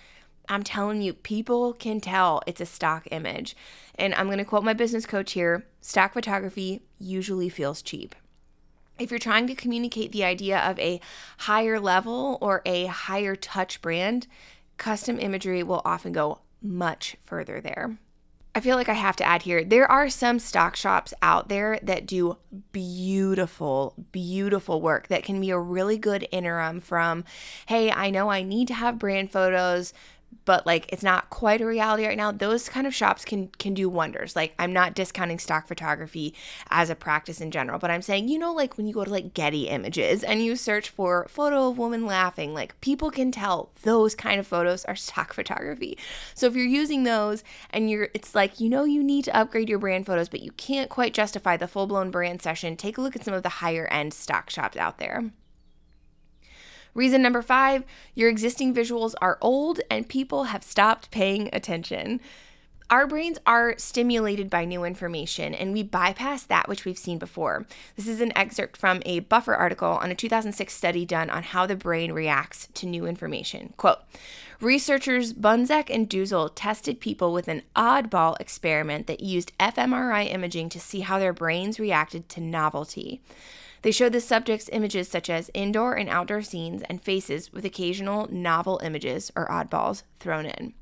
I'm 0.50 0.64
telling 0.64 1.02
you, 1.02 1.14
people 1.14 1.74
can 1.74 2.02
tell 2.02 2.42
it's 2.46 2.62
a 2.62 2.66
stock 2.66 3.08
image. 3.12 3.56
And 3.96 4.14
I'm 4.16 4.28
going 4.28 4.40
to 4.40 4.46
quote 4.46 4.64
my 4.64 4.74
business 4.74 5.06
coach 5.06 5.34
here 5.34 5.66
stock 5.82 6.14
photography 6.14 6.82
usually 7.00 7.50
feels 7.50 7.82
cheap. 7.82 8.16
If 9.00 9.10
you're 9.10 9.20
trying 9.20 9.48
to 9.48 9.56
communicate 9.56 10.12
the 10.12 10.24
idea 10.24 10.60
of 10.60 10.78
a 10.80 11.02
higher 11.40 11.80
level 11.80 12.38
or 12.42 12.62
a 12.66 12.86
higher 12.86 13.36
touch 13.36 13.82
brand, 13.82 14.28
custom 14.78 15.20
imagery 15.20 15.64
will 15.64 15.82
often 15.84 16.12
go 16.12 16.40
much 16.62 17.18
further 17.24 17.60
there. 17.60 17.98
I 18.56 18.60
feel 18.60 18.76
like 18.76 18.90
I 18.90 18.94
have 18.94 19.16
to 19.16 19.24
add 19.24 19.42
here 19.42 19.64
there 19.64 19.90
are 19.90 20.10
some 20.10 20.38
stock 20.38 20.76
shops 20.76 21.12
out 21.24 21.50
there 21.50 21.80
that 21.82 22.06
do 22.06 22.38
beautiful, 22.72 23.96
beautiful 24.12 24.80
work 24.80 25.08
that 25.08 25.24
can 25.24 25.42
be 25.42 25.50
a 25.50 25.58
really 25.58 25.98
good 25.98 26.28
interim 26.32 26.80
from, 26.80 27.24
hey, 27.66 27.92
I 27.92 28.12
know 28.12 28.30
I 28.30 28.44
need 28.44 28.68
to 28.68 28.76
have 28.76 29.00
brand 29.00 29.32
photos 29.32 29.92
but 30.46 30.66
like 30.66 30.92
it's 30.92 31.04
not 31.04 31.30
quite 31.30 31.62
a 31.62 31.66
reality 31.66 32.06
right 32.06 32.18
now. 32.18 32.32
Those 32.32 32.70
kind 32.70 32.88
of 32.88 32.96
shops 32.96 33.26
can 33.26 33.50
can 33.60 33.74
do 33.74 33.90
wonders. 33.90 34.36
Like 34.36 34.54
i'm 34.60 34.74
not 34.74 34.96
discounting 34.96 35.40
stock 35.40 35.68
photography 35.68 36.34
as 36.70 36.90
a 36.90 36.96
practice 36.96 37.42
in 37.42 37.52
general 37.52 37.80
but 37.80 37.92
i'm 37.92 38.02
saying 38.02 38.28
you 38.28 38.40
know 38.40 38.54
like 38.54 38.78
when 38.78 38.88
you 38.88 38.94
go 38.94 39.04
to 39.04 39.12
like 39.12 39.34
getty 39.34 39.68
images 39.68 40.24
and 40.24 40.44
you 40.44 40.56
search 40.56 40.90
for 40.90 41.28
photo 41.30 41.70
of 41.70 41.78
woman 41.78 42.06
laughing 42.06 42.54
like 42.54 42.80
people 42.82 43.12
can 43.12 43.32
tell 43.32 43.72
those 43.84 44.16
kind 44.16 44.40
of 44.40 44.48
photos 44.48 44.86
are 44.86 44.96
stock 44.96 45.34
photography. 45.34 45.98
So 46.34 46.48
if 46.48 46.56
you're 46.56 46.66
using 46.66 47.04
those 47.04 47.44
and 47.70 47.90
you're 47.90 48.10
it's 48.14 48.34
like 48.36 48.60
you 48.60 48.70
know 48.70 48.84
you 48.86 49.04
need 49.04 49.26
to 49.26 49.36
upgrade 49.36 49.70
your 49.70 49.80
brand 49.80 50.06
photos 50.06 50.30
but 50.30 50.42
you 50.42 50.52
can't 50.54 50.90
quite 50.90 51.14
justify 51.14 51.58
the 51.58 51.68
full-blown 51.68 52.12
brand 52.12 52.42
session 52.42 52.76
take 52.76 52.98
a 52.98 53.02
look 53.02 53.16
at 53.16 53.24
some 53.24 53.34
of 53.34 53.44
the 53.44 53.50
higher 53.50 53.88
end 53.88 54.14
stock 54.14 54.50
shops 54.50 54.78
out 54.78 54.98
there 54.98 55.32
Reason 56.94 57.22
number 57.22 57.42
five 57.42 57.84
your 58.14 58.30
existing 58.30 58.74
visuals 58.74 59.14
are 59.22 59.38
old 59.42 59.82
and 59.90 60.08
people 60.08 60.46
have 60.46 60.64
stopped 60.64 61.12
paying 61.12 61.50
attention. 61.54 62.20
Our 62.90 63.08
brains 63.08 63.40
are 63.48 63.76
stimulated 63.78 64.50
by 64.52 64.66
new 64.66 64.84
information 64.84 65.56
and 65.56 65.74
we 65.74 65.82
bypass 65.82 66.44
that 66.44 66.68
which 66.68 66.86
we've 66.86 66.98
seen 66.98 67.18
before. 67.18 67.66
This 67.96 68.08
is 68.08 68.22
an 68.22 68.38
excerpt 68.38 68.78
from 68.78 69.02
a 69.06 69.22
Buffer 69.22 69.56
article 69.56 69.90
on 69.90 70.12
a 70.12 70.16
2006 70.16 70.72
study 70.72 71.06
done 71.06 71.30
on 71.30 71.42
how 71.42 71.66
the 71.66 71.76
brain 71.76 72.12
reacts 72.12 72.68
to 72.76 72.86
new 72.86 73.08
information. 73.08 73.74
Quote 73.78 74.00
Researchers 74.62 75.34
Bunzeck 75.34 75.90
and 75.90 76.08
Duzel 76.08 76.52
tested 76.54 77.00
people 77.00 77.34
with 77.34 77.48
an 77.48 77.64
oddball 77.76 78.40
experiment 78.40 79.08
that 79.08 79.22
used 79.22 79.58
fMRI 79.58 80.32
imaging 80.32 80.70
to 80.70 80.80
see 80.80 81.00
how 81.00 81.18
their 81.18 81.34
brains 81.34 81.80
reacted 81.80 82.30
to 82.30 82.42
novelty. 82.42 83.22
They 83.84 83.92
showed 83.92 84.14
the 84.14 84.22
subjects 84.22 84.70
images 84.72 85.10
such 85.10 85.30
as 85.30 85.52
indoor 85.54 85.94
and 85.94 86.10
outdoor 86.10 86.42
scenes 86.42 86.84
and 86.90 87.02
faces 87.02 87.52
with 87.52 87.66
occasional 87.66 88.28
novel 88.32 88.80
images 88.84 89.32
or 89.36 89.48
oddballs 89.48 90.04
thrown 90.20 90.46
in. 90.46 90.74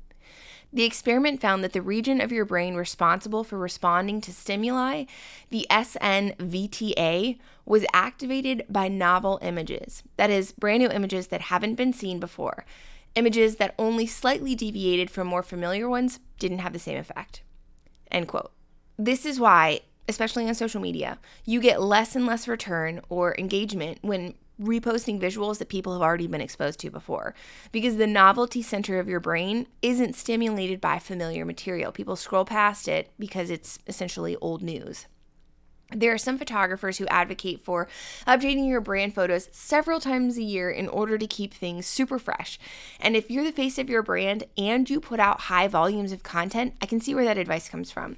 The 0.72 0.84
experiment 0.84 1.40
found 1.40 1.62
that 1.62 1.74
the 1.74 1.82
region 1.82 2.20
of 2.20 2.32
your 2.32 2.46
brain 2.46 2.76
responsible 2.76 3.44
for 3.44 3.58
responding 3.58 4.22
to 4.22 4.32
stimuli, 4.32 5.04
the 5.50 5.66
SNVTA, 5.68 7.38
was 7.66 7.84
activated 7.92 8.64
by 8.70 8.88
novel 8.88 9.38
images. 9.42 10.02
That 10.16 10.30
is, 10.30 10.52
brand 10.52 10.82
new 10.82 10.88
images 10.88 11.26
that 11.26 11.42
haven't 11.42 11.74
been 11.74 11.92
seen 11.92 12.20
before. 12.20 12.64
Images 13.16 13.56
that 13.56 13.74
only 13.78 14.06
slightly 14.06 14.54
deviated 14.54 15.10
from 15.10 15.26
more 15.26 15.42
familiar 15.42 15.88
ones 15.88 16.20
didn't 16.38 16.60
have 16.60 16.72
the 16.72 16.78
same 16.78 16.96
effect. 16.96 17.42
End 18.10 18.28
quote. 18.28 18.52
This 18.96 19.26
is 19.26 19.38
why 19.38 19.80
especially 20.08 20.48
on 20.48 20.54
social 20.54 20.80
media, 20.80 21.18
you 21.44 21.60
get 21.60 21.82
less 21.82 22.16
and 22.16 22.26
less 22.26 22.48
return 22.48 23.00
or 23.08 23.34
engagement 23.38 23.98
when 24.02 24.34
reposting 24.60 25.20
visuals 25.20 25.58
that 25.58 25.68
people 25.68 25.92
have 25.92 26.02
already 26.02 26.26
been 26.26 26.40
exposed 26.40 26.78
to 26.80 26.90
before 26.90 27.34
because 27.72 27.96
the 27.96 28.06
novelty 28.06 28.62
center 28.62 28.98
of 28.98 29.08
your 29.08 29.20
brain 29.20 29.66
isn't 29.80 30.14
stimulated 30.14 30.80
by 30.80 30.98
familiar 30.98 31.44
material. 31.44 31.92
People 31.92 32.16
scroll 32.16 32.44
past 32.44 32.86
it 32.86 33.10
because 33.18 33.50
it's 33.50 33.78
essentially 33.86 34.36
old 34.36 34.62
news. 34.62 35.06
There 35.94 36.12
are 36.14 36.18
some 36.18 36.38
photographers 36.38 36.98
who 36.98 37.06
advocate 37.08 37.60
for 37.60 37.86
updating 38.26 38.66
your 38.66 38.80
brand 38.80 39.14
photos 39.14 39.48
several 39.52 40.00
times 40.00 40.38
a 40.38 40.42
year 40.42 40.70
in 40.70 40.88
order 40.88 41.18
to 41.18 41.26
keep 41.26 41.52
things 41.52 41.86
super 41.86 42.18
fresh. 42.18 42.58
And 42.98 43.14
if 43.14 43.30
you're 43.30 43.44
the 43.44 43.52
face 43.52 43.78
of 43.78 43.90
your 43.90 44.02
brand 44.02 44.44
and 44.56 44.88
you 44.88 45.00
put 45.00 45.20
out 45.20 45.42
high 45.42 45.68
volumes 45.68 46.12
of 46.12 46.22
content, 46.22 46.74
I 46.80 46.86
can 46.86 47.00
see 47.00 47.14
where 47.14 47.24
that 47.24 47.36
advice 47.36 47.68
comes 47.68 47.90
from. 47.90 48.16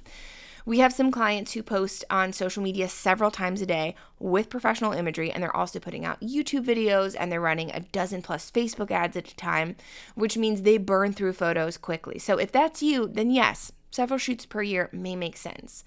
We 0.67 0.79
have 0.79 0.93
some 0.93 1.11
clients 1.11 1.53
who 1.53 1.61
post 1.61 2.03
on 2.09 2.33
social 2.33 2.63
media 2.63 2.89
several 2.89 3.29
times 3.29 3.61
a 3.61 3.67
day 3.67 3.93
with 4.17 4.49
professional 4.49 4.93
imagery, 4.93 5.31
and 5.31 5.43
they're 5.43 5.55
also 5.55 5.79
putting 5.79 6.05
out 6.05 6.19
YouTube 6.21 6.65
videos 6.65 7.15
and 7.17 7.31
they're 7.31 7.39
running 7.39 7.69
a 7.69 7.81
dozen 7.81 8.23
plus 8.23 8.49
Facebook 8.49 8.89
ads 8.89 9.15
at 9.15 9.31
a 9.31 9.35
time, 9.35 9.75
which 10.15 10.37
means 10.37 10.63
they 10.63 10.79
burn 10.79 11.13
through 11.13 11.33
photos 11.33 11.77
quickly. 11.77 12.17
So 12.17 12.39
if 12.39 12.51
that's 12.51 12.81
you, 12.81 13.07
then 13.07 13.29
yes, 13.29 13.71
several 13.91 14.17
shoots 14.17 14.47
per 14.47 14.63
year 14.63 14.89
may 14.91 15.15
make 15.15 15.37
sense 15.37 15.83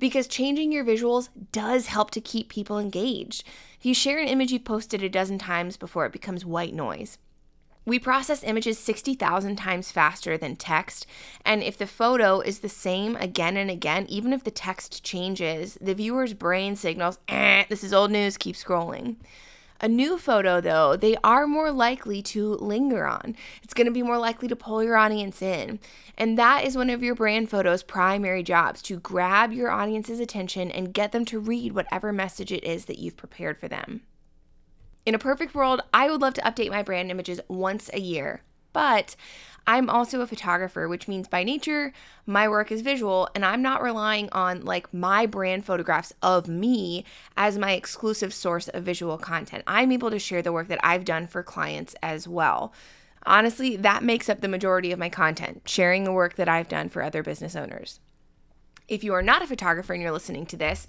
because 0.00 0.26
changing 0.26 0.72
your 0.72 0.84
visuals 0.84 1.28
does 1.52 1.86
help 1.86 2.10
to 2.10 2.20
keep 2.20 2.48
people 2.48 2.78
engaged. 2.78 3.44
If 3.78 3.86
you 3.86 3.94
share 3.94 4.18
an 4.18 4.28
image 4.28 4.50
you've 4.50 4.64
posted 4.64 5.04
a 5.04 5.08
dozen 5.08 5.38
times 5.38 5.76
before 5.76 6.06
it 6.06 6.12
becomes 6.12 6.44
white 6.44 6.74
noise, 6.74 7.18
we 7.84 7.98
process 7.98 8.44
images 8.44 8.78
60,000 8.78 9.56
times 9.56 9.90
faster 9.90 10.36
than 10.36 10.56
text, 10.56 11.06
and 11.44 11.62
if 11.62 11.78
the 11.78 11.86
photo 11.86 12.40
is 12.40 12.58
the 12.58 12.68
same 12.68 13.16
again 13.16 13.56
and 13.56 13.70
again, 13.70 14.06
even 14.08 14.32
if 14.32 14.44
the 14.44 14.50
text 14.50 15.02
changes, 15.02 15.78
the 15.80 15.94
viewer's 15.94 16.34
brain 16.34 16.76
signals, 16.76 17.18
eh, 17.28 17.64
this 17.68 17.82
is 17.82 17.94
old 17.94 18.10
news, 18.10 18.36
keep 18.36 18.54
scrolling. 18.54 19.16
A 19.82 19.88
new 19.88 20.18
photo, 20.18 20.60
though, 20.60 20.94
they 20.94 21.16
are 21.24 21.46
more 21.46 21.70
likely 21.70 22.20
to 22.22 22.56
linger 22.56 23.06
on. 23.06 23.34
It's 23.62 23.72
going 23.72 23.86
to 23.86 23.90
be 23.90 24.02
more 24.02 24.18
likely 24.18 24.46
to 24.48 24.56
pull 24.56 24.84
your 24.84 24.96
audience 24.96 25.40
in. 25.40 25.80
And 26.18 26.38
that 26.38 26.64
is 26.64 26.76
one 26.76 26.90
of 26.90 27.02
your 27.02 27.14
brand 27.14 27.48
photo's 27.48 27.82
primary 27.82 28.42
jobs 28.42 28.82
to 28.82 29.00
grab 29.00 29.54
your 29.54 29.70
audience's 29.70 30.20
attention 30.20 30.70
and 30.70 30.92
get 30.92 31.12
them 31.12 31.24
to 31.24 31.40
read 31.40 31.72
whatever 31.72 32.12
message 32.12 32.52
it 32.52 32.62
is 32.62 32.84
that 32.84 32.98
you've 32.98 33.16
prepared 33.16 33.58
for 33.58 33.68
them. 33.68 34.02
In 35.06 35.14
a 35.14 35.18
perfect 35.18 35.54
world, 35.54 35.80
I 35.92 36.10
would 36.10 36.20
love 36.20 36.34
to 36.34 36.42
update 36.42 36.70
my 36.70 36.82
brand 36.82 37.10
images 37.10 37.40
once 37.48 37.90
a 37.92 38.00
year. 38.00 38.42
but 38.72 39.16
I'm 39.66 39.90
also 39.90 40.20
a 40.20 40.26
photographer, 40.26 40.88
which 40.88 41.06
means 41.06 41.28
by 41.28 41.44
nature, 41.44 41.92
my 42.26 42.48
work 42.48 42.72
is 42.72 42.80
visual, 42.80 43.28
and 43.34 43.44
I'm 43.44 43.62
not 43.62 43.82
relying 43.82 44.28
on 44.32 44.64
like 44.64 44.92
my 44.92 45.26
brand 45.26 45.64
photographs 45.64 46.12
of 46.22 46.48
me 46.48 47.04
as 47.36 47.58
my 47.58 47.72
exclusive 47.72 48.32
source 48.32 48.68
of 48.68 48.84
visual 48.84 49.18
content. 49.18 49.62
I'm 49.66 49.92
able 49.92 50.10
to 50.10 50.18
share 50.18 50.42
the 50.42 50.52
work 50.52 50.68
that 50.68 50.80
I've 50.82 51.04
done 51.04 51.26
for 51.26 51.42
clients 51.42 51.94
as 52.02 52.26
well. 52.26 52.72
Honestly, 53.26 53.76
that 53.76 54.02
makes 54.02 54.30
up 54.30 54.40
the 54.40 54.48
majority 54.48 54.92
of 54.92 54.98
my 54.98 55.10
content, 55.10 55.62
sharing 55.66 56.04
the 56.04 56.12
work 56.12 56.36
that 56.36 56.48
I've 56.48 56.68
done 56.68 56.88
for 56.88 57.02
other 57.02 57.22
business 57.22 57.54
owners. 57.54 58.00
If 58.88 59.04
you 59.04 59.12
are 59.12 59.22
not 59.22 59.42
a 59.42 59.46
photographer 59.46 59.92
and 59.92 60.02
you're 60.02 60.10
listening 60.10 60.46
to 60.46 60.56
this, 60.56 60.88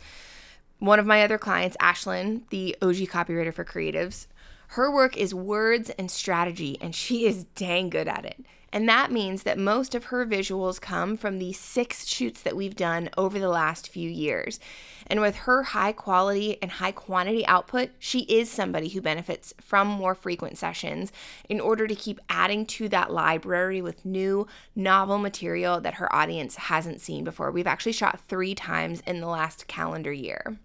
one 0.82 0.98
of 0.98 1.06
my 1.06 1.24
other 1.24 1.38
clients, 1.38 1.78
Ashlyn, 1.80 2.42
the 2.50 2.76
OG 2.82 2.96
copywriter 3.08 3.54
for 3.54 3.64
creatives, 3.64 4.26
her 4.70 4.92
work 4.92 5.16
is 5.16 5.32
words 5.32 5.92
and 5.92 6.10
strategy, 6.10 6.80
and 6.82 6.96
she 6.96 7.28
is 7.28 7.44
dang 7.54 7.92
good 7.92 8.08
at 8.08 8.26
it. 8.26 8.44
And 8.74 8.90
that 8.90 9.12
means 9.12 9.44
that 9.44 9.60
most 9.60 9.94
of 9.94 10.06
her 10.06 10.26
visuals 10.26 10.82
come 10.82 11.18
from 11.18 11.38
the 11.38 11.54
six 11.54 12.08
shoots 12.08 12.42
that 12.42 12.56
we've 12.56 12.76
done 12.76 13.10
over 13.16 13.38
the 13.38 13.50
last 13.50 13.90
few 13.90 14.10
years. 14.10 14.60
And 15.06 15.22
with 15.22 15.36
her 15.36 15.62
high 15.62 15.92
quality 15.92 16.58
and 16.64 16.72
high 16.72 16.94
quantity 16.94 17.46
output, 17.46 17.92
she 18.00 18.22
is 18.22 18.50
somebody 18.50 18.90
who 18.90 19.02
benefits 19.02 19.54
from 19.62 19.88
more 19.88 20.16
frequent 20.16 20.58
sessions 20.58 21.12
in 21.48 21.60
order 21.60 21.86
to 21.86 21.94
keep 21.94 22.20
adding 22.28 22.66
to 22.68 22.90
that 22.90 23.12
library 23.12 23.84
with 23.84 24.04
new, 24.04 24.48
novel 24.76 25.20
material 25.20 25.80
that 25.82 25.96
her 25.96 26.12
audience 26.16 26.56
hasn't 26.56 27.02
seen 27.02 27.24
before. 27.24 27.52
We've 27.52 27.68
actually 27.68 27.92
shot 27.92 28.20
three 28.28 28.56
times 28.56 29.04
in 29.06 29.22
the 29.22 29.28
last 29.28 29.68
calendar 29.68 30.12
year. 30.12 30.58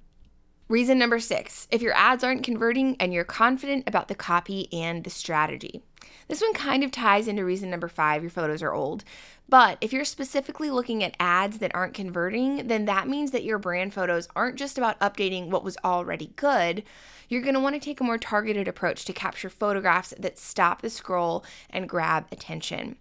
Reason 0.69 0.99
number 0.99 1.21
six 1.21 1.69
if 1.71 1.81
your 1.81 1.95
ads 1.95 2.25
aren't 2.25 2.43
converting 2.43 2.97
and 2.99 3.15
you're 3.15 3.23
confident 3.23 3.85
about 3.87 4.09
the 4.09 4.17
copy 4.17 4.69
and 4.73 5.05
the 5.05 5.11
strategy. 5.11 5.81
This 6.27 6.41
one 6.41 6.55
kind 6.55 6.83
of 6.83 6.91
ties 6.91 7.29
into 7.29 7.45
reason 7.45 7.71
number 7.71 7.87
five 7.87 8.23
your 8.23 8.31
photos 8.31 8.63
are 8.65 8.73
old. 8.73 9.05
But 9.49 9.79
if 9.81 9.93
you're 9.93 10.05
specifically 10.05 10.71
looking 10.71 11.05
at 11.05 11.17
ads 11.21 11.59
that 11.59 11.73
aren't 11.73 11.95
converting, 11.95 12.67
then 12.67 12.85
that 12.87 13.07
means 13.07 13.31
that 13.31 13.45
your 13.45 13.59
brand 13.59 13.95
photos 13.95 14.27
aren't 14.35 14.57
just 14.57 14.77
about 14.77 14.99
updating 14.99 15.51
what 15.51 15.63
was 15.63 15.79
already 15.85 16.33
good. 16.35 16.83
You're 17.29 17.43
going 17.43 17.55
to 17.55 17.61
want 17.61 17.77
to 17.77 17.81
take 17.81 18.01
a 18.01 18.05
more 18.05 18.19
targeted 18.19 18.67
approach 18.67 19.05
to 19.05 19.13
capture 19.13 19.49
photographs 19.49 20.15
that 20.19 20.37
stop 20.37 20.83
the 20.83 20.91
scroll 20.91 21.45
and 21.71 21.89
grab 21.89 22.27
attention. 22.33 22.97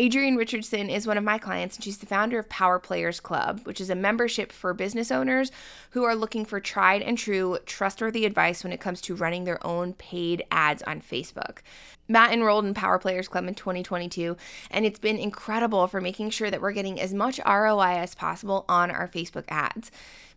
Adrienne 0.00 0.36
Richardson 0.36 0.90
is 0.90 1.08
one 1.08 1.18
of 1.18 1.24
my 1.24 1.38
clients, 1.38 1.74
and 1.74 1.84
she's 1.84 1.98
the 1.98 2.06
founder 2.06 2.38
of 2.38 2.48
Power 2.48 2.78
Players 2.78 3.18
Club, 3.18 3.62
which 3.64 3.80
is 3.80 3.90
a 3.90 3.96
membership 3.96 4.52
for 4.52 4.72
business 4.72 5.10
owners 5.10 5.50
who 5.90 6.04
are 6.04 6.14
looking 6.14 6.44
for 6.44 6.60
tried 6.60 7.02
and 7.02 7.18
true, 7.18 7.58
trustworthy 7.66 8.24
advice 8.24 8.62
when 8.62 8.72
it 8.72 8.80
comes 8.80 9.00
to 9.00 9.16
running 9.16 9.42
their 9.42 9.64
own 9.66 9.94
paid 9.94 10.44
ads 10.52 10.84
on 10.84 11.00
Facebook. 11.00 11.58
Matt 12.06 12.32
enrolled 12.32 12.64
in 12.64 12.74
Power 12.74 13.00
Players 13.00 13.26
Club 13.26 13.48
in 13.48 13.56
2022, 13.56 14.36
and 14.70 14.86
it's 14.86 15.00
been 15.00 15.18
incredible 15.18 15.88
for 15.88 16.00
making 16.00 16.30
sure 16.30 16.48
that 16.48 16.60
we're 16.60 16.70
getting 16.70 17.00
as 17.00 17.12
much 17.12 17.40
ROI 17.44 17.96
as 17.96 18.14
possible 18.14 18.64
on 18.68 18.92
our 18.92 19.08
Facebook 19.08 19.46
ads. 19.48 19.90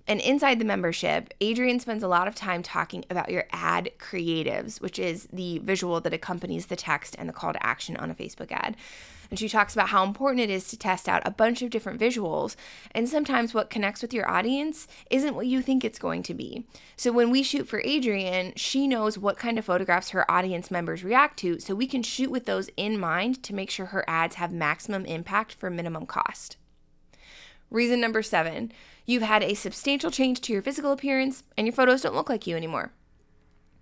And 0.08 0.20
inside 0.20 0.60
the 0.60 0.66
membership, 0.66 1.34
Adrienne 1.42 1.80
spends 1.80 2.04
a 2.04 2.08
lot 2.08 2.28
of 2.28 2.36
time 2.36 2.64
talking 2.64 3.06
about 3.10 3.30
your 3.30 3.46
ad 3.52 3.92
creatives, 4.00 4.82
which 4.82 5.00
is 5.00 5.28
the 5.32 5.60
visual 5.60 6.02
that 6.02 6.14
accompanies 6.14 6.68
the 6.68 6.76
text 6.76 7.16
and 7.18 7.30
the 7.30 7.34
call 7.34 7.54
to 7.54 7.66
action 7.66 7.96
on 7.98 8.10
a 8.12 8.16
Facebook 8.16 8.52
ad. 8.52 8.76
And 9.30 9.40
she 9.40 9.48
talks 9.48 9.74
about 9.74 9.90
how 9.90 10.04
important 10.04 10.42
it 10.42 10.50
is 10.50 10.68
to 10.68 10.78
test 10.78 11.08
out 11.08 11.22
a 11.26 11.32
bunch 11.32 11.62
of 11.62 11.70
different 11.70 12.02
visuals. 12.02 12.58
And 12.92 13.08
sometimes 13.08 13.54
what 13.54 13.70
connects 13.70 14.02
with 14.02 14.14
your 14.14 14.30
audience 14.30 14.88
isn't 15.10 15.36
what 15.36 15.48
you 15.48 15.62
think 15.62 15.86
it's 15.86 16.00
going 16.00 16.22
to 16.24 16.34
be. 16.34 16.68
So 16.98 17.14
when 17.14 17.32
we 17.32 17.42
shoot 17.42 17.66
for 17.66 17.82
Adrienne, 17.86 18.52
she 18.58 18.88
knows 18.88 19.18
what 19.18 19.38
kind 19.38 19.58
of 19.58 19.64
photographs 19.64 20.10
her 20.10 20.30
audience 20.30 20.70
members 20.70 21.06
react 21.06 21.40
to. 21.40 21.62
So 21.62 21.74
we 21.74 21.88
can 21.88 22.04
shoot 22.04 22.30
with 22.30 22.46
those 22.46 22.70
in 22.76 23.00
mind 23.00 23.42
to 23.44 23.56
make 23.56 23.70
sure 23.70 23.88
her 23.88 24.04
ads 24.06 24.36
have 24.36 24.52
maximum 24.52 25.06
impact 25.06 25.54
for 25.54 25.70
minimum 25.70 26.06
cost. 26.06 26.58
Reason 27.70 28.02
number 28.02 28.22
seven 28.22 28.74
you've 29.06 29.24
had 29.24 29.44
a 29.44 29.54
substantial 29.54 30.12
change 30.12 30.42
to 30.42 30.54
your 30.54 30.62
physical 30.62 30.92
appearance 30.92 31.44
and 31.58 31.68
your 31.68 31.74
photos 31.74 32.02
don't 32.02 32.16
look 32.16 32.30
like 32.30 32.48
you 32.48 32.56
anymore. 32.56 32.92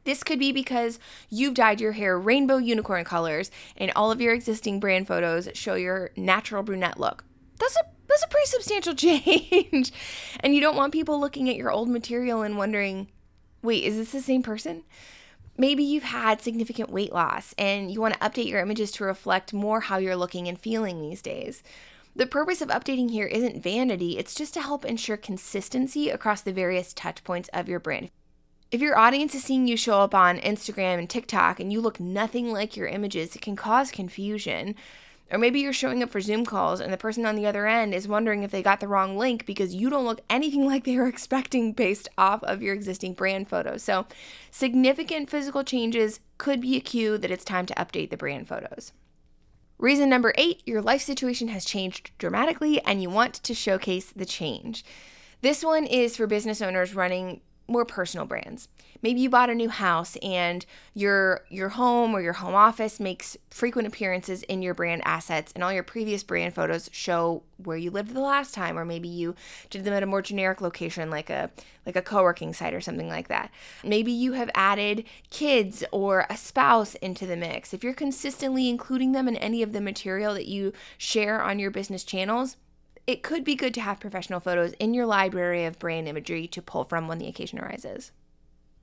This 0.05 0.23
could 0.23 0.39
be 0.39 0.51
because 0.51 0.99
you've 1.29 1.53
dyed 1.53 1.81
your 1.81 1.91
hair 1.91 2.17
rainbow 2.17 2.57
unicorn 2.57 3.03
colors 3.03 3.51
and 3.77 3.91
all 3.95 4.11
of 4.11 4.21
your 4.21 4.33
existing 4.33 4.79
brand 4.79 5.07
photos 5.07 5.49
show 5.53 5.75
your 5.75 6.11
natural 6.15 6.63
brunette 6.63 6.99
look. 6.99 7.23
That's 7.59 7.75
a 7.75 7.81
that's 8.07 8.23
a 8.23 8.27
pretty 8.27 8.47
substantial 8.47 8.95
change. 8.95 9.91
and 10.39 10.55
you 10.55 10.61
don't 10.61 10.75
want 10.75 10.93
people 10.93 11.19
looking 11.19 11.49
at 11.49 11.55
your 11.55 11.69
old 11.69 11.89
material 11.89 12.41
and 12.41 12.57
wondering, 12.57 13.09
"Wait, 13.61 13.83
is 13.83 13.97
this 13.97 14.11
the 14.11 14.21
same 14.21 14.41
person?" 14.41 14.83
Maybe 15.57 15.83
you've 15.83 16.03
had 16.03 16.41
significant 16.41 16.89
weight 16.89 17.11
loss 17.11 17.53
and 17.57 17.91
you 17.91 17.99
want 17.99 18.13
to 18.13 18.19
update 18.21 18.47
your 18.47 18.61
images 18.61 18.91
to 18.93 19.03
reflect 19.03 19.51
more 19.51 19.81
how 19.81 19.97
you're 19.97 20.15
looking 20.15 20.47
and 20.47 20.57
feeling 20.57 21.01
these 21.01 21.21
days. 21.21 21.61
The 22.19 22.27
purpose 22.27 22.61
of 22.61 22.67
updating 22.67 23.09
here 23.09 23.27
isn't 23.27 23.63
vanity, 23.63 24.17
it's 24.17 24.35
just 24.35 24.53
to 24.55 24.61
help 24.61 24.83
ensure 24.83 25.15
consistency 25.15 26.09
across 26.09 26.41
the 26.41 26.51
various 26.51 26.93
touch 26.93 27.23
points 27.23 27.49
of 27.53 27.69
your 27.69 27.79
brand. 27.79 28.09
If 28.71 28.81
your 28.81 28.99
audience 28.99 29.33
is 29.35 29.45
seeing 29.45 29.69
you 29.69 29.77
show 29.77 30.01
up 30.01 30.13
on 30.13 30.39
Instagram 30.39 30.99
and 30.99 31.09
TikTok 31.09 31.61
and 31.61 31.71
you 31.71 31.79
look 31.79 31.97
nothing 31.97 32.51
like 32.51 32.75
your 32.75 32.89
images, 32.89 33.37
it 33.37 33.41
can 33.41 33.55
cause 33.55 33.89
confusion. 33.89 34.75
Or 35.31 35.37
maybe 35.37 35.61
you're 35.61 35.71
showing 35.71 36.03
up 36.03 36.09
for 36.09 36.19
Zoom 36.19 36.45
calls 36.45 36.81
and 36.81 36.91
the 36.91 36.97
person 36.97 37.25
on 37.25 37.37
the 37.37 37.47
other 37.47 37.65
end 37.65 37.93
is 37.93 38.05
wondering 38.05 38.43
if 38.43 38.51
they 38.51 38.61
got 38.61 38.81
the 38.81 38.89
wrong 38.89 39.17
link 39.17 39.45
because 39.45 39.73
you 39.73 39.89
don't 39.89 40.03
look 40.03 40.19
anything 40.29 40.65
like 40.67 40.83
they 40.83 40.97
were 40.97 41.07
expecting 41.07 41.71
based 41.71 42.09
off 42.17 42.43
of 42.43 42.61
your 42.61 42.73
existing 42.73 43.13
brand 43.13 43.47
photos. 43.47 43.81
So, 43.81 44.05
significant 44.51 45.29
physical 45.29 45.63
changes 45.63 46.19
could 46.37 46.59
be 46.59 46.75
a 46.75 46.81
cue 46.81 47.17
that 47.17 47.31
it's 47.31 47.45
time 47.45 47.65
to 47.67 47.75
update 47.75 48.09
the 48.09 48.17
brand 48.17 48.49
photos. 48.49 48.91
Reason 49.79 50.09
number 50.09 50.33
eight 50.37 50.61
your 50.65 50.81
life 50.81 51.01
situation 51.01 51.47
has 51.47 51.63
changed 51.63 52.11
dramatically 52.17 52.81
and 52.81 53.01
you 53.01 53.09
want 53.09 53.35
to 53.35 53.53
showcase 53.53 54.11
the 54.13 54.25
change. 54.25 54.83
This 55.41 55.63
one 55.63 55.85
is 55.85 56.17
for 56.17 56.27
business 56.27 56.61
owners 56.61 56.93
running 56.93 57.39
more 57.65 57.85
personal 57.85 58.25
brands. 58.25 58.67
Maybe 59.01 59.21
you 59.21 59.29
bought 59.29 59.49
a 59.49 59.55
new 59.55 59.69
house 59.69 60.17
and 60.21 60.65
your 60.93 61.45
your 61.49 61.69
home 61.69 62.13
or 62.13 62.21
your 62.21 62.33
home 62.33 62.55
office 62.55 62.99
makes 62.99 63.37
frequent 63.49 63.87
appearances 63.87 64.43
in 64.43 64.61
your 64.61 64.73
brand 64.73 65.01
assets 65.05 65.51
and 65.53 65.63
all 65.63 65.71
your 65.71 65.83
previous 65.83 66.23
brand 66.23 66.53
photos 66.53 66.89
show 66.91 67.43
where 67.57 67.77
you 67.77 67.91
lived 67.91 68.13
the 68.13 68.19
last 68.19 68.53
time 68.53 68.77
or 68.77 68.85
maybe 68.85 69.07
you 69.07 69.35
did 69.69 69.83
them 69.83 69.93
at 69.93 70.03
a 70.03 70.05
more 70.05 70.21
generic 70.21 70.61
location 70.61 71.09
like 71.09 71.29
a 71.29 71.49
like 71.85 71.95
a 71.95 72.01
co-working 72.01 72.53
site 72.53 72.73
or 72.73 72.81
something 72.81 73.07
like 73.07 73.29
that. 73.29 73.51
Maybe 73.83 74.11
you 74.11 74.33
have 74.33 74.49
added 74.53 75.05
kids 75.29 75.83
or 75.91 76.25
a 76.29 76.37
spouse 76.37 76.95
into 76.95 77.25
the 77.25 77.37
mix. 77.37 77.73
If 77.73 77.83
you're 77.83 77.93
consistently 77.93 78.69
including 78.69 79.13
them 79.13 79.27
in 79.27 79.37
any 79.37 79.63
of 79.63 79.73
the 79.73 79.81
material 79.81 80.33
that 80.33 80.47
you 80.47 80.73
share 80.97 81.41
on 81.41 81.57
your 81.57 81.71
business 81.71 82.03
channels, 82.03 82.57
it 83.07 83.23
could 83.23 83.43
be 83.43 83.55
good 83.55 83.73
to 83.73 83.81
have 83.81 83.99
professional 83.99 84.39
photos 84.39 84.73
in 84.73 84.93
your 84.93 85.07
library 85.07 85.65
of 85.65 85.79
brand 85.79 86.07
imagery 86.07 86.47
to 86.47 86.61
pull 86.61 86.83
from 86.83 87.07
when 87.07 87.17
the 87.17 87.27
occasion 87.27 87.57
arises. 87.57 88.11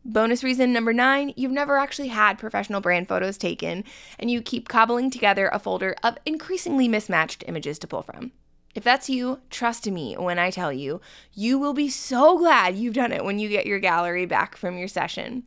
Bonus 0.09 0.45
reason 0.45 0.73
number 0.73 0.92
nine 0.92 1.33
you've 1.35 1.51
never 1.51 1.77
actually 1.79 2.09
had 2.09 2.38
professional 2.38 2.81
brand 2.81 3.09
photos 3.09 3.37
taken, 3.37 3.83
and 4.21 4.31
you 4.31 4.40
keep 4.40 4.69
cobbling 4.69 5.11
together 5.11 5.51
a 5.53 5.59
folder 5.59 5.97
of 6.05 6.16
increasingly 6.25 6.87
mismatched 6.87 7.42
images 7.49 7.77
to 7.81 7.88
pull 7.88 8.03
from. 8.03 8.31
If 8.77 8.85
that's 8.85 9.11
you, 9.11 9.40
trust 9.51 9.90
me 9.90 10.14
when 10.14 10.38
I 10.38 10.51
tell 10.51 10.73
you, 10.73 11.01
you 11.33 11.59
will 11.59 11.75
be 11.75 11.88
so 11.88 12.38
glad 12.38 12.77
you've 12.77 12.95
done 12.95 13.11
it 13.11 13.25
when 13.25 13.40
you 13.40 13.49
get 13.49 13.66
your 13.66 13.81
gallery 13.81 14.27
back 14.27 14.57
from 14.57 14.79
your 14.79 14.87
session. 14.87 15.42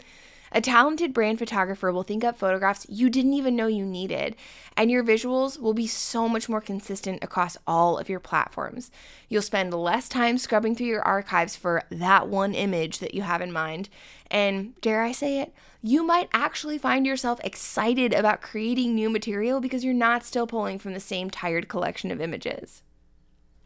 A 0.52 0.62
talented 0.62 1.14
brand 1.14 1.40
photographer 1.40 1.92
will 1.92 2.04
think 2.04 2.24
up 2.24 2.38
photographs 2.38 2.86
you 2.90 3.10
didn't 3.10 3.34
even 3.34 3.56
know 3.56 3.68
you 3.68 3.86
needed, 3.86 4.36
and 4.76 4.90
your 4.90 5.04
visuals 5.04 5.60
will 5.60 5.74
be 5.74 5.88
so 5.88 6.28
much 6.28 6.50
more 6.50 6.62
consistent 6.62 7.24
across 7.24 7.58
all 7.68 7.98
of 7.98 8.10
your 8.10 8.20
platforms. 8.20 8.90
You'll 9.28 9.42
spend 9.42 9.74
less 9.74 10.10
time 10.10 10.38
scrubbing 10.38 10.76
through 10.76 10.88
your 10.88 11.04
archives 11.04 11.56
for 11.56 11.84
that 11.92 12.28
one 12.28 12.56
image 12.56 13.00
that 13.00 13.14
you 13.14 13.22
have 13.22 13.42
in 13.42 13.52
mind, 13.52 13.90
and 14.32 14.80
dare 14.82 15.04
I 15.04 15.12
say 15.12 15.40
it, 15.40 15.54
you 15.82 16.04
might 16.04 16.30
actually 16.34 16.78
find 16.78 17.06
yourself 17.06 17.40
excited 17.44 18.14
about 18.14 18.42
creating 18.42 18.96
new 18.96 19.10
material 19.10 19.62
because 19.62 19.84
you're 19.86 19.94
not 19.94 20.26
still 20.26 20.48
pulling 20.48 20.80
from 20.80 20.94
the 20.94 21.00
same 21.00 21.30
tired 21.30 21.68
collection 21.68 22.12
of 22.12 22.20
images. 22.20 22.84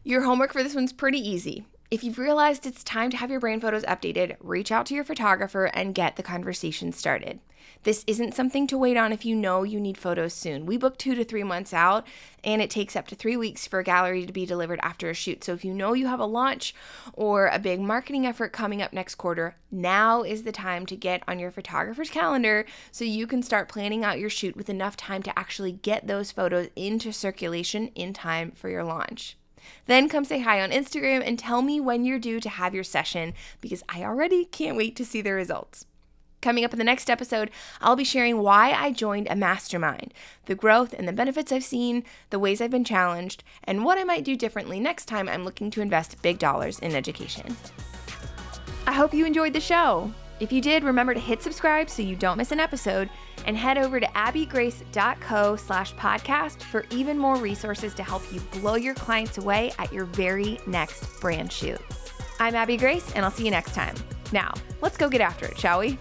Your 0.04 0.22
homework 0.22 0.52
for 0.52 0.62
this 0.62 0.74
one's 0.74 0.92
pretty 0.92 1.18
easy. 1.18 1.64
If 1.90 2.02
you've 2.02 2.18
realized 2.18 2.66
it's 2.66 2.82
time 2.82 3.10
to 3.10 3.16
have 3.18 3.30
your 3.30 3.40
brand 3.40 3.60
photos 3.62 3.84
updated, 3.84 4.36
reach 4.40 4.72
out 4.72 4.86
to 4.86 4.94
your 4.94 5.04
photographer 5.04 5.66
and 5.66 5.94
get 5.94 6.16
the 6.16 6.22
conversation 6.22 6.92
started. 6.92 7.40
This 7.82 8.04
isn't 8.06 8.34
something 8.34 8.66
to 8.68 8.78
wait 8.78 8.96
on 8.96 9.12
if 9.12 9.26
you 9.26 9.36
know 9.36 9.62
you 9.62 9.78
need 9.78 9.98
photos 9.98 10.32
soon. 10.32 10.64
We 10.64 10.78
book 10.78 10.96
two 10.96 11.14
to 11.14 11.24
three 11.24 11.44
months 11.44 11.74
out, 11.74 12.06
and 12.42 12.62
it 12.62 12.70
takes 12.70 12.96
up 12.96 13.06
to 13.08 13.14
three 13.14 13.36
weeks 13.36 13.66
for 13.66 13.78
a 13.78 13.84
gallery 13.84 14.24
to 14.24 14.32
be 14.32 14.46
delivered 14.46 14.80
after 14.82 15.10
a 15.10 15.14
shoot. 15.14 15.44
So 15.44 15.52
if 15.52 15.64
you 15.64 15.74
know 15.74 15.92
you 15.92 16.06
have 16.06 16.20
a 16.20 16.24
launch 16.24 16.74
or 17.12 17.48
a 17.48 17.58
big 17.58 17.80
marketing 17.80 18.26
effort 18.26 18.52
coming 18.52 18.80
up 18.80 18.94
next 18.94 19.16
quarter, 19.16 19.56
now 19.70 20.22
is 20.22 20.42
the 20.42 20.52
time 20.52 20.86
to 20.86 20.96
get 20.96 21.22
on 21.28 21.38
your 21.38 21.50
photographer's 21.50 22.10
calendar 22.10 22.64
so 22.90 23.04
you 23.04 23.26
can 23.26 23.42
start 23.42 23.68
planning 23.68 24.02
out 24.02 24.18
your 24.18 24.30
shoot 24.30 24.56
with 24.56 24.70
enough 24.70 24.96
time 24.96 25.22
to 25.22 25.38
actually 25.38 25.72
get 25.72 26.06
those 26.06 26.32
photos 26.32 26.68
into 26.74 27.12
circulation 27.12 27.88
in 27.88 28.14
time 28.14 28.52
for 28.52 28.70
your 28.70 28.84
launch. 28.84 29.36
Then 29.86 30.08
come 30.08 30.24
say 30.24 30.40
hi 30.40 30.60
on 30.60 30.70
Instagram 30.70 31.22
and 31.26 31.38
tell 31.38 31.62
me 31.62 31.80
when 31.80 32.04
you're 32.04 32.18
due 32.18 32.40
to 32.40 32.48
have 32.48 32.74
your 32.74 32.84
session 32.84 33.34
because 33.60 33.82
I 33.88 34.02
already 34.02 34.44
can't 34.44 34.76
wait 34.76 34.96
to 34.96 35.04
see 35.04 35.20
the 35.20 35.32
results. 35.32 35.86
Coming 36.44 36.64
up 36.64 36.74
in 36.74 36.78
the 36.78 36.84
next 36.84 37.08
episode, 37.08 37.50
I'll 37.80 37.96
be 37.96 38.04
sharing 38.04 38.36
why 38.36 38.72
I 38.72 38.90
joined 38.90 39.28
a 39.30 39.34
mastermind, 39.34 40.12
the 40.44 40.54
growth 40.54 40.92
and 40.92 41.08
the 41.08 41.12
benefits 41.12 41.50
I've 41.50 41.64
seen, 41.64 42.04
the 42.28 42.38
ways 42.38 42.60
I've 42.60 42.70
been 42.70 42.84
challenged, 42.84 43.42
and 43.64 43.82
what 43.82 43.96
I 43.96 44.04
might 44.04 44.24
do 44.24 44.36
differently 44.36 44.78
next 44.78 45.06
time 45.06 45.26
I'm 45.26 45.44
looking 45.44 45.70
to 45.70 45.80
invest 45.80 46.20
big 46.20 46.38
dollars 46.38 46.78
in 46.80 46.94
education. 46.94 47.56
I 48.86 48.92
hope 48.92 49.14
you 49.14 49.24
enjoyed 49.24 49.54
the 49.54 49.60
show. 49.60 50.12
If 50.44 50.52
you 50.52 50.60
did, 50.60 50.84
remember 50.84 51.14
to 51.14 51.20
hit 51.20 51.42
subscribe 51.42 51.88
so 51.88 52.02
you 52.02 52.16
don't 52.16 52.36
miss 52.36 52.52
an 52.52 52.60
episode 52.60 53.08
and 53.46 53.56
head 53.56 53.78
over 53.78 53.98
to 53.98 54.06
abbygrace.co 54.08 55.56
slash 55.56 55.94
podcast 55.94 56.62
for 56.64 56.84
even 56.90 57.16
more 57.16 57.36
resources 57.36 57.94
to 57.94 58.02
help 58.02 58.22
you 58.30 58.40
blow 58.60 58.74
your 58.74 58.92
clients 58.92 59.38
away 59.38 59.72
at 59.78 59.90
your 59.90 60.04
very 60.04 60.60
next 60.66 61.18
brand 61.18 61.50
shoot. 61.50 61.80
I'm 62.40 62.54
Abby 62.54 62.76
Grace, 62.76 63.10
and 63.12 63.24
I'll 63.24 63.30
see 63.30 63.46
you 63.46 63.50
next 63.50 63.72
time. 63.72 63.94
Now, 64.32 64.52
let's 64.82 64.98
go 64.98 65.08
get 65.08 65.22
after 65.22 65.46
it, 65.46 65.58
shall 65.58 65.78
we? 65.78 65.98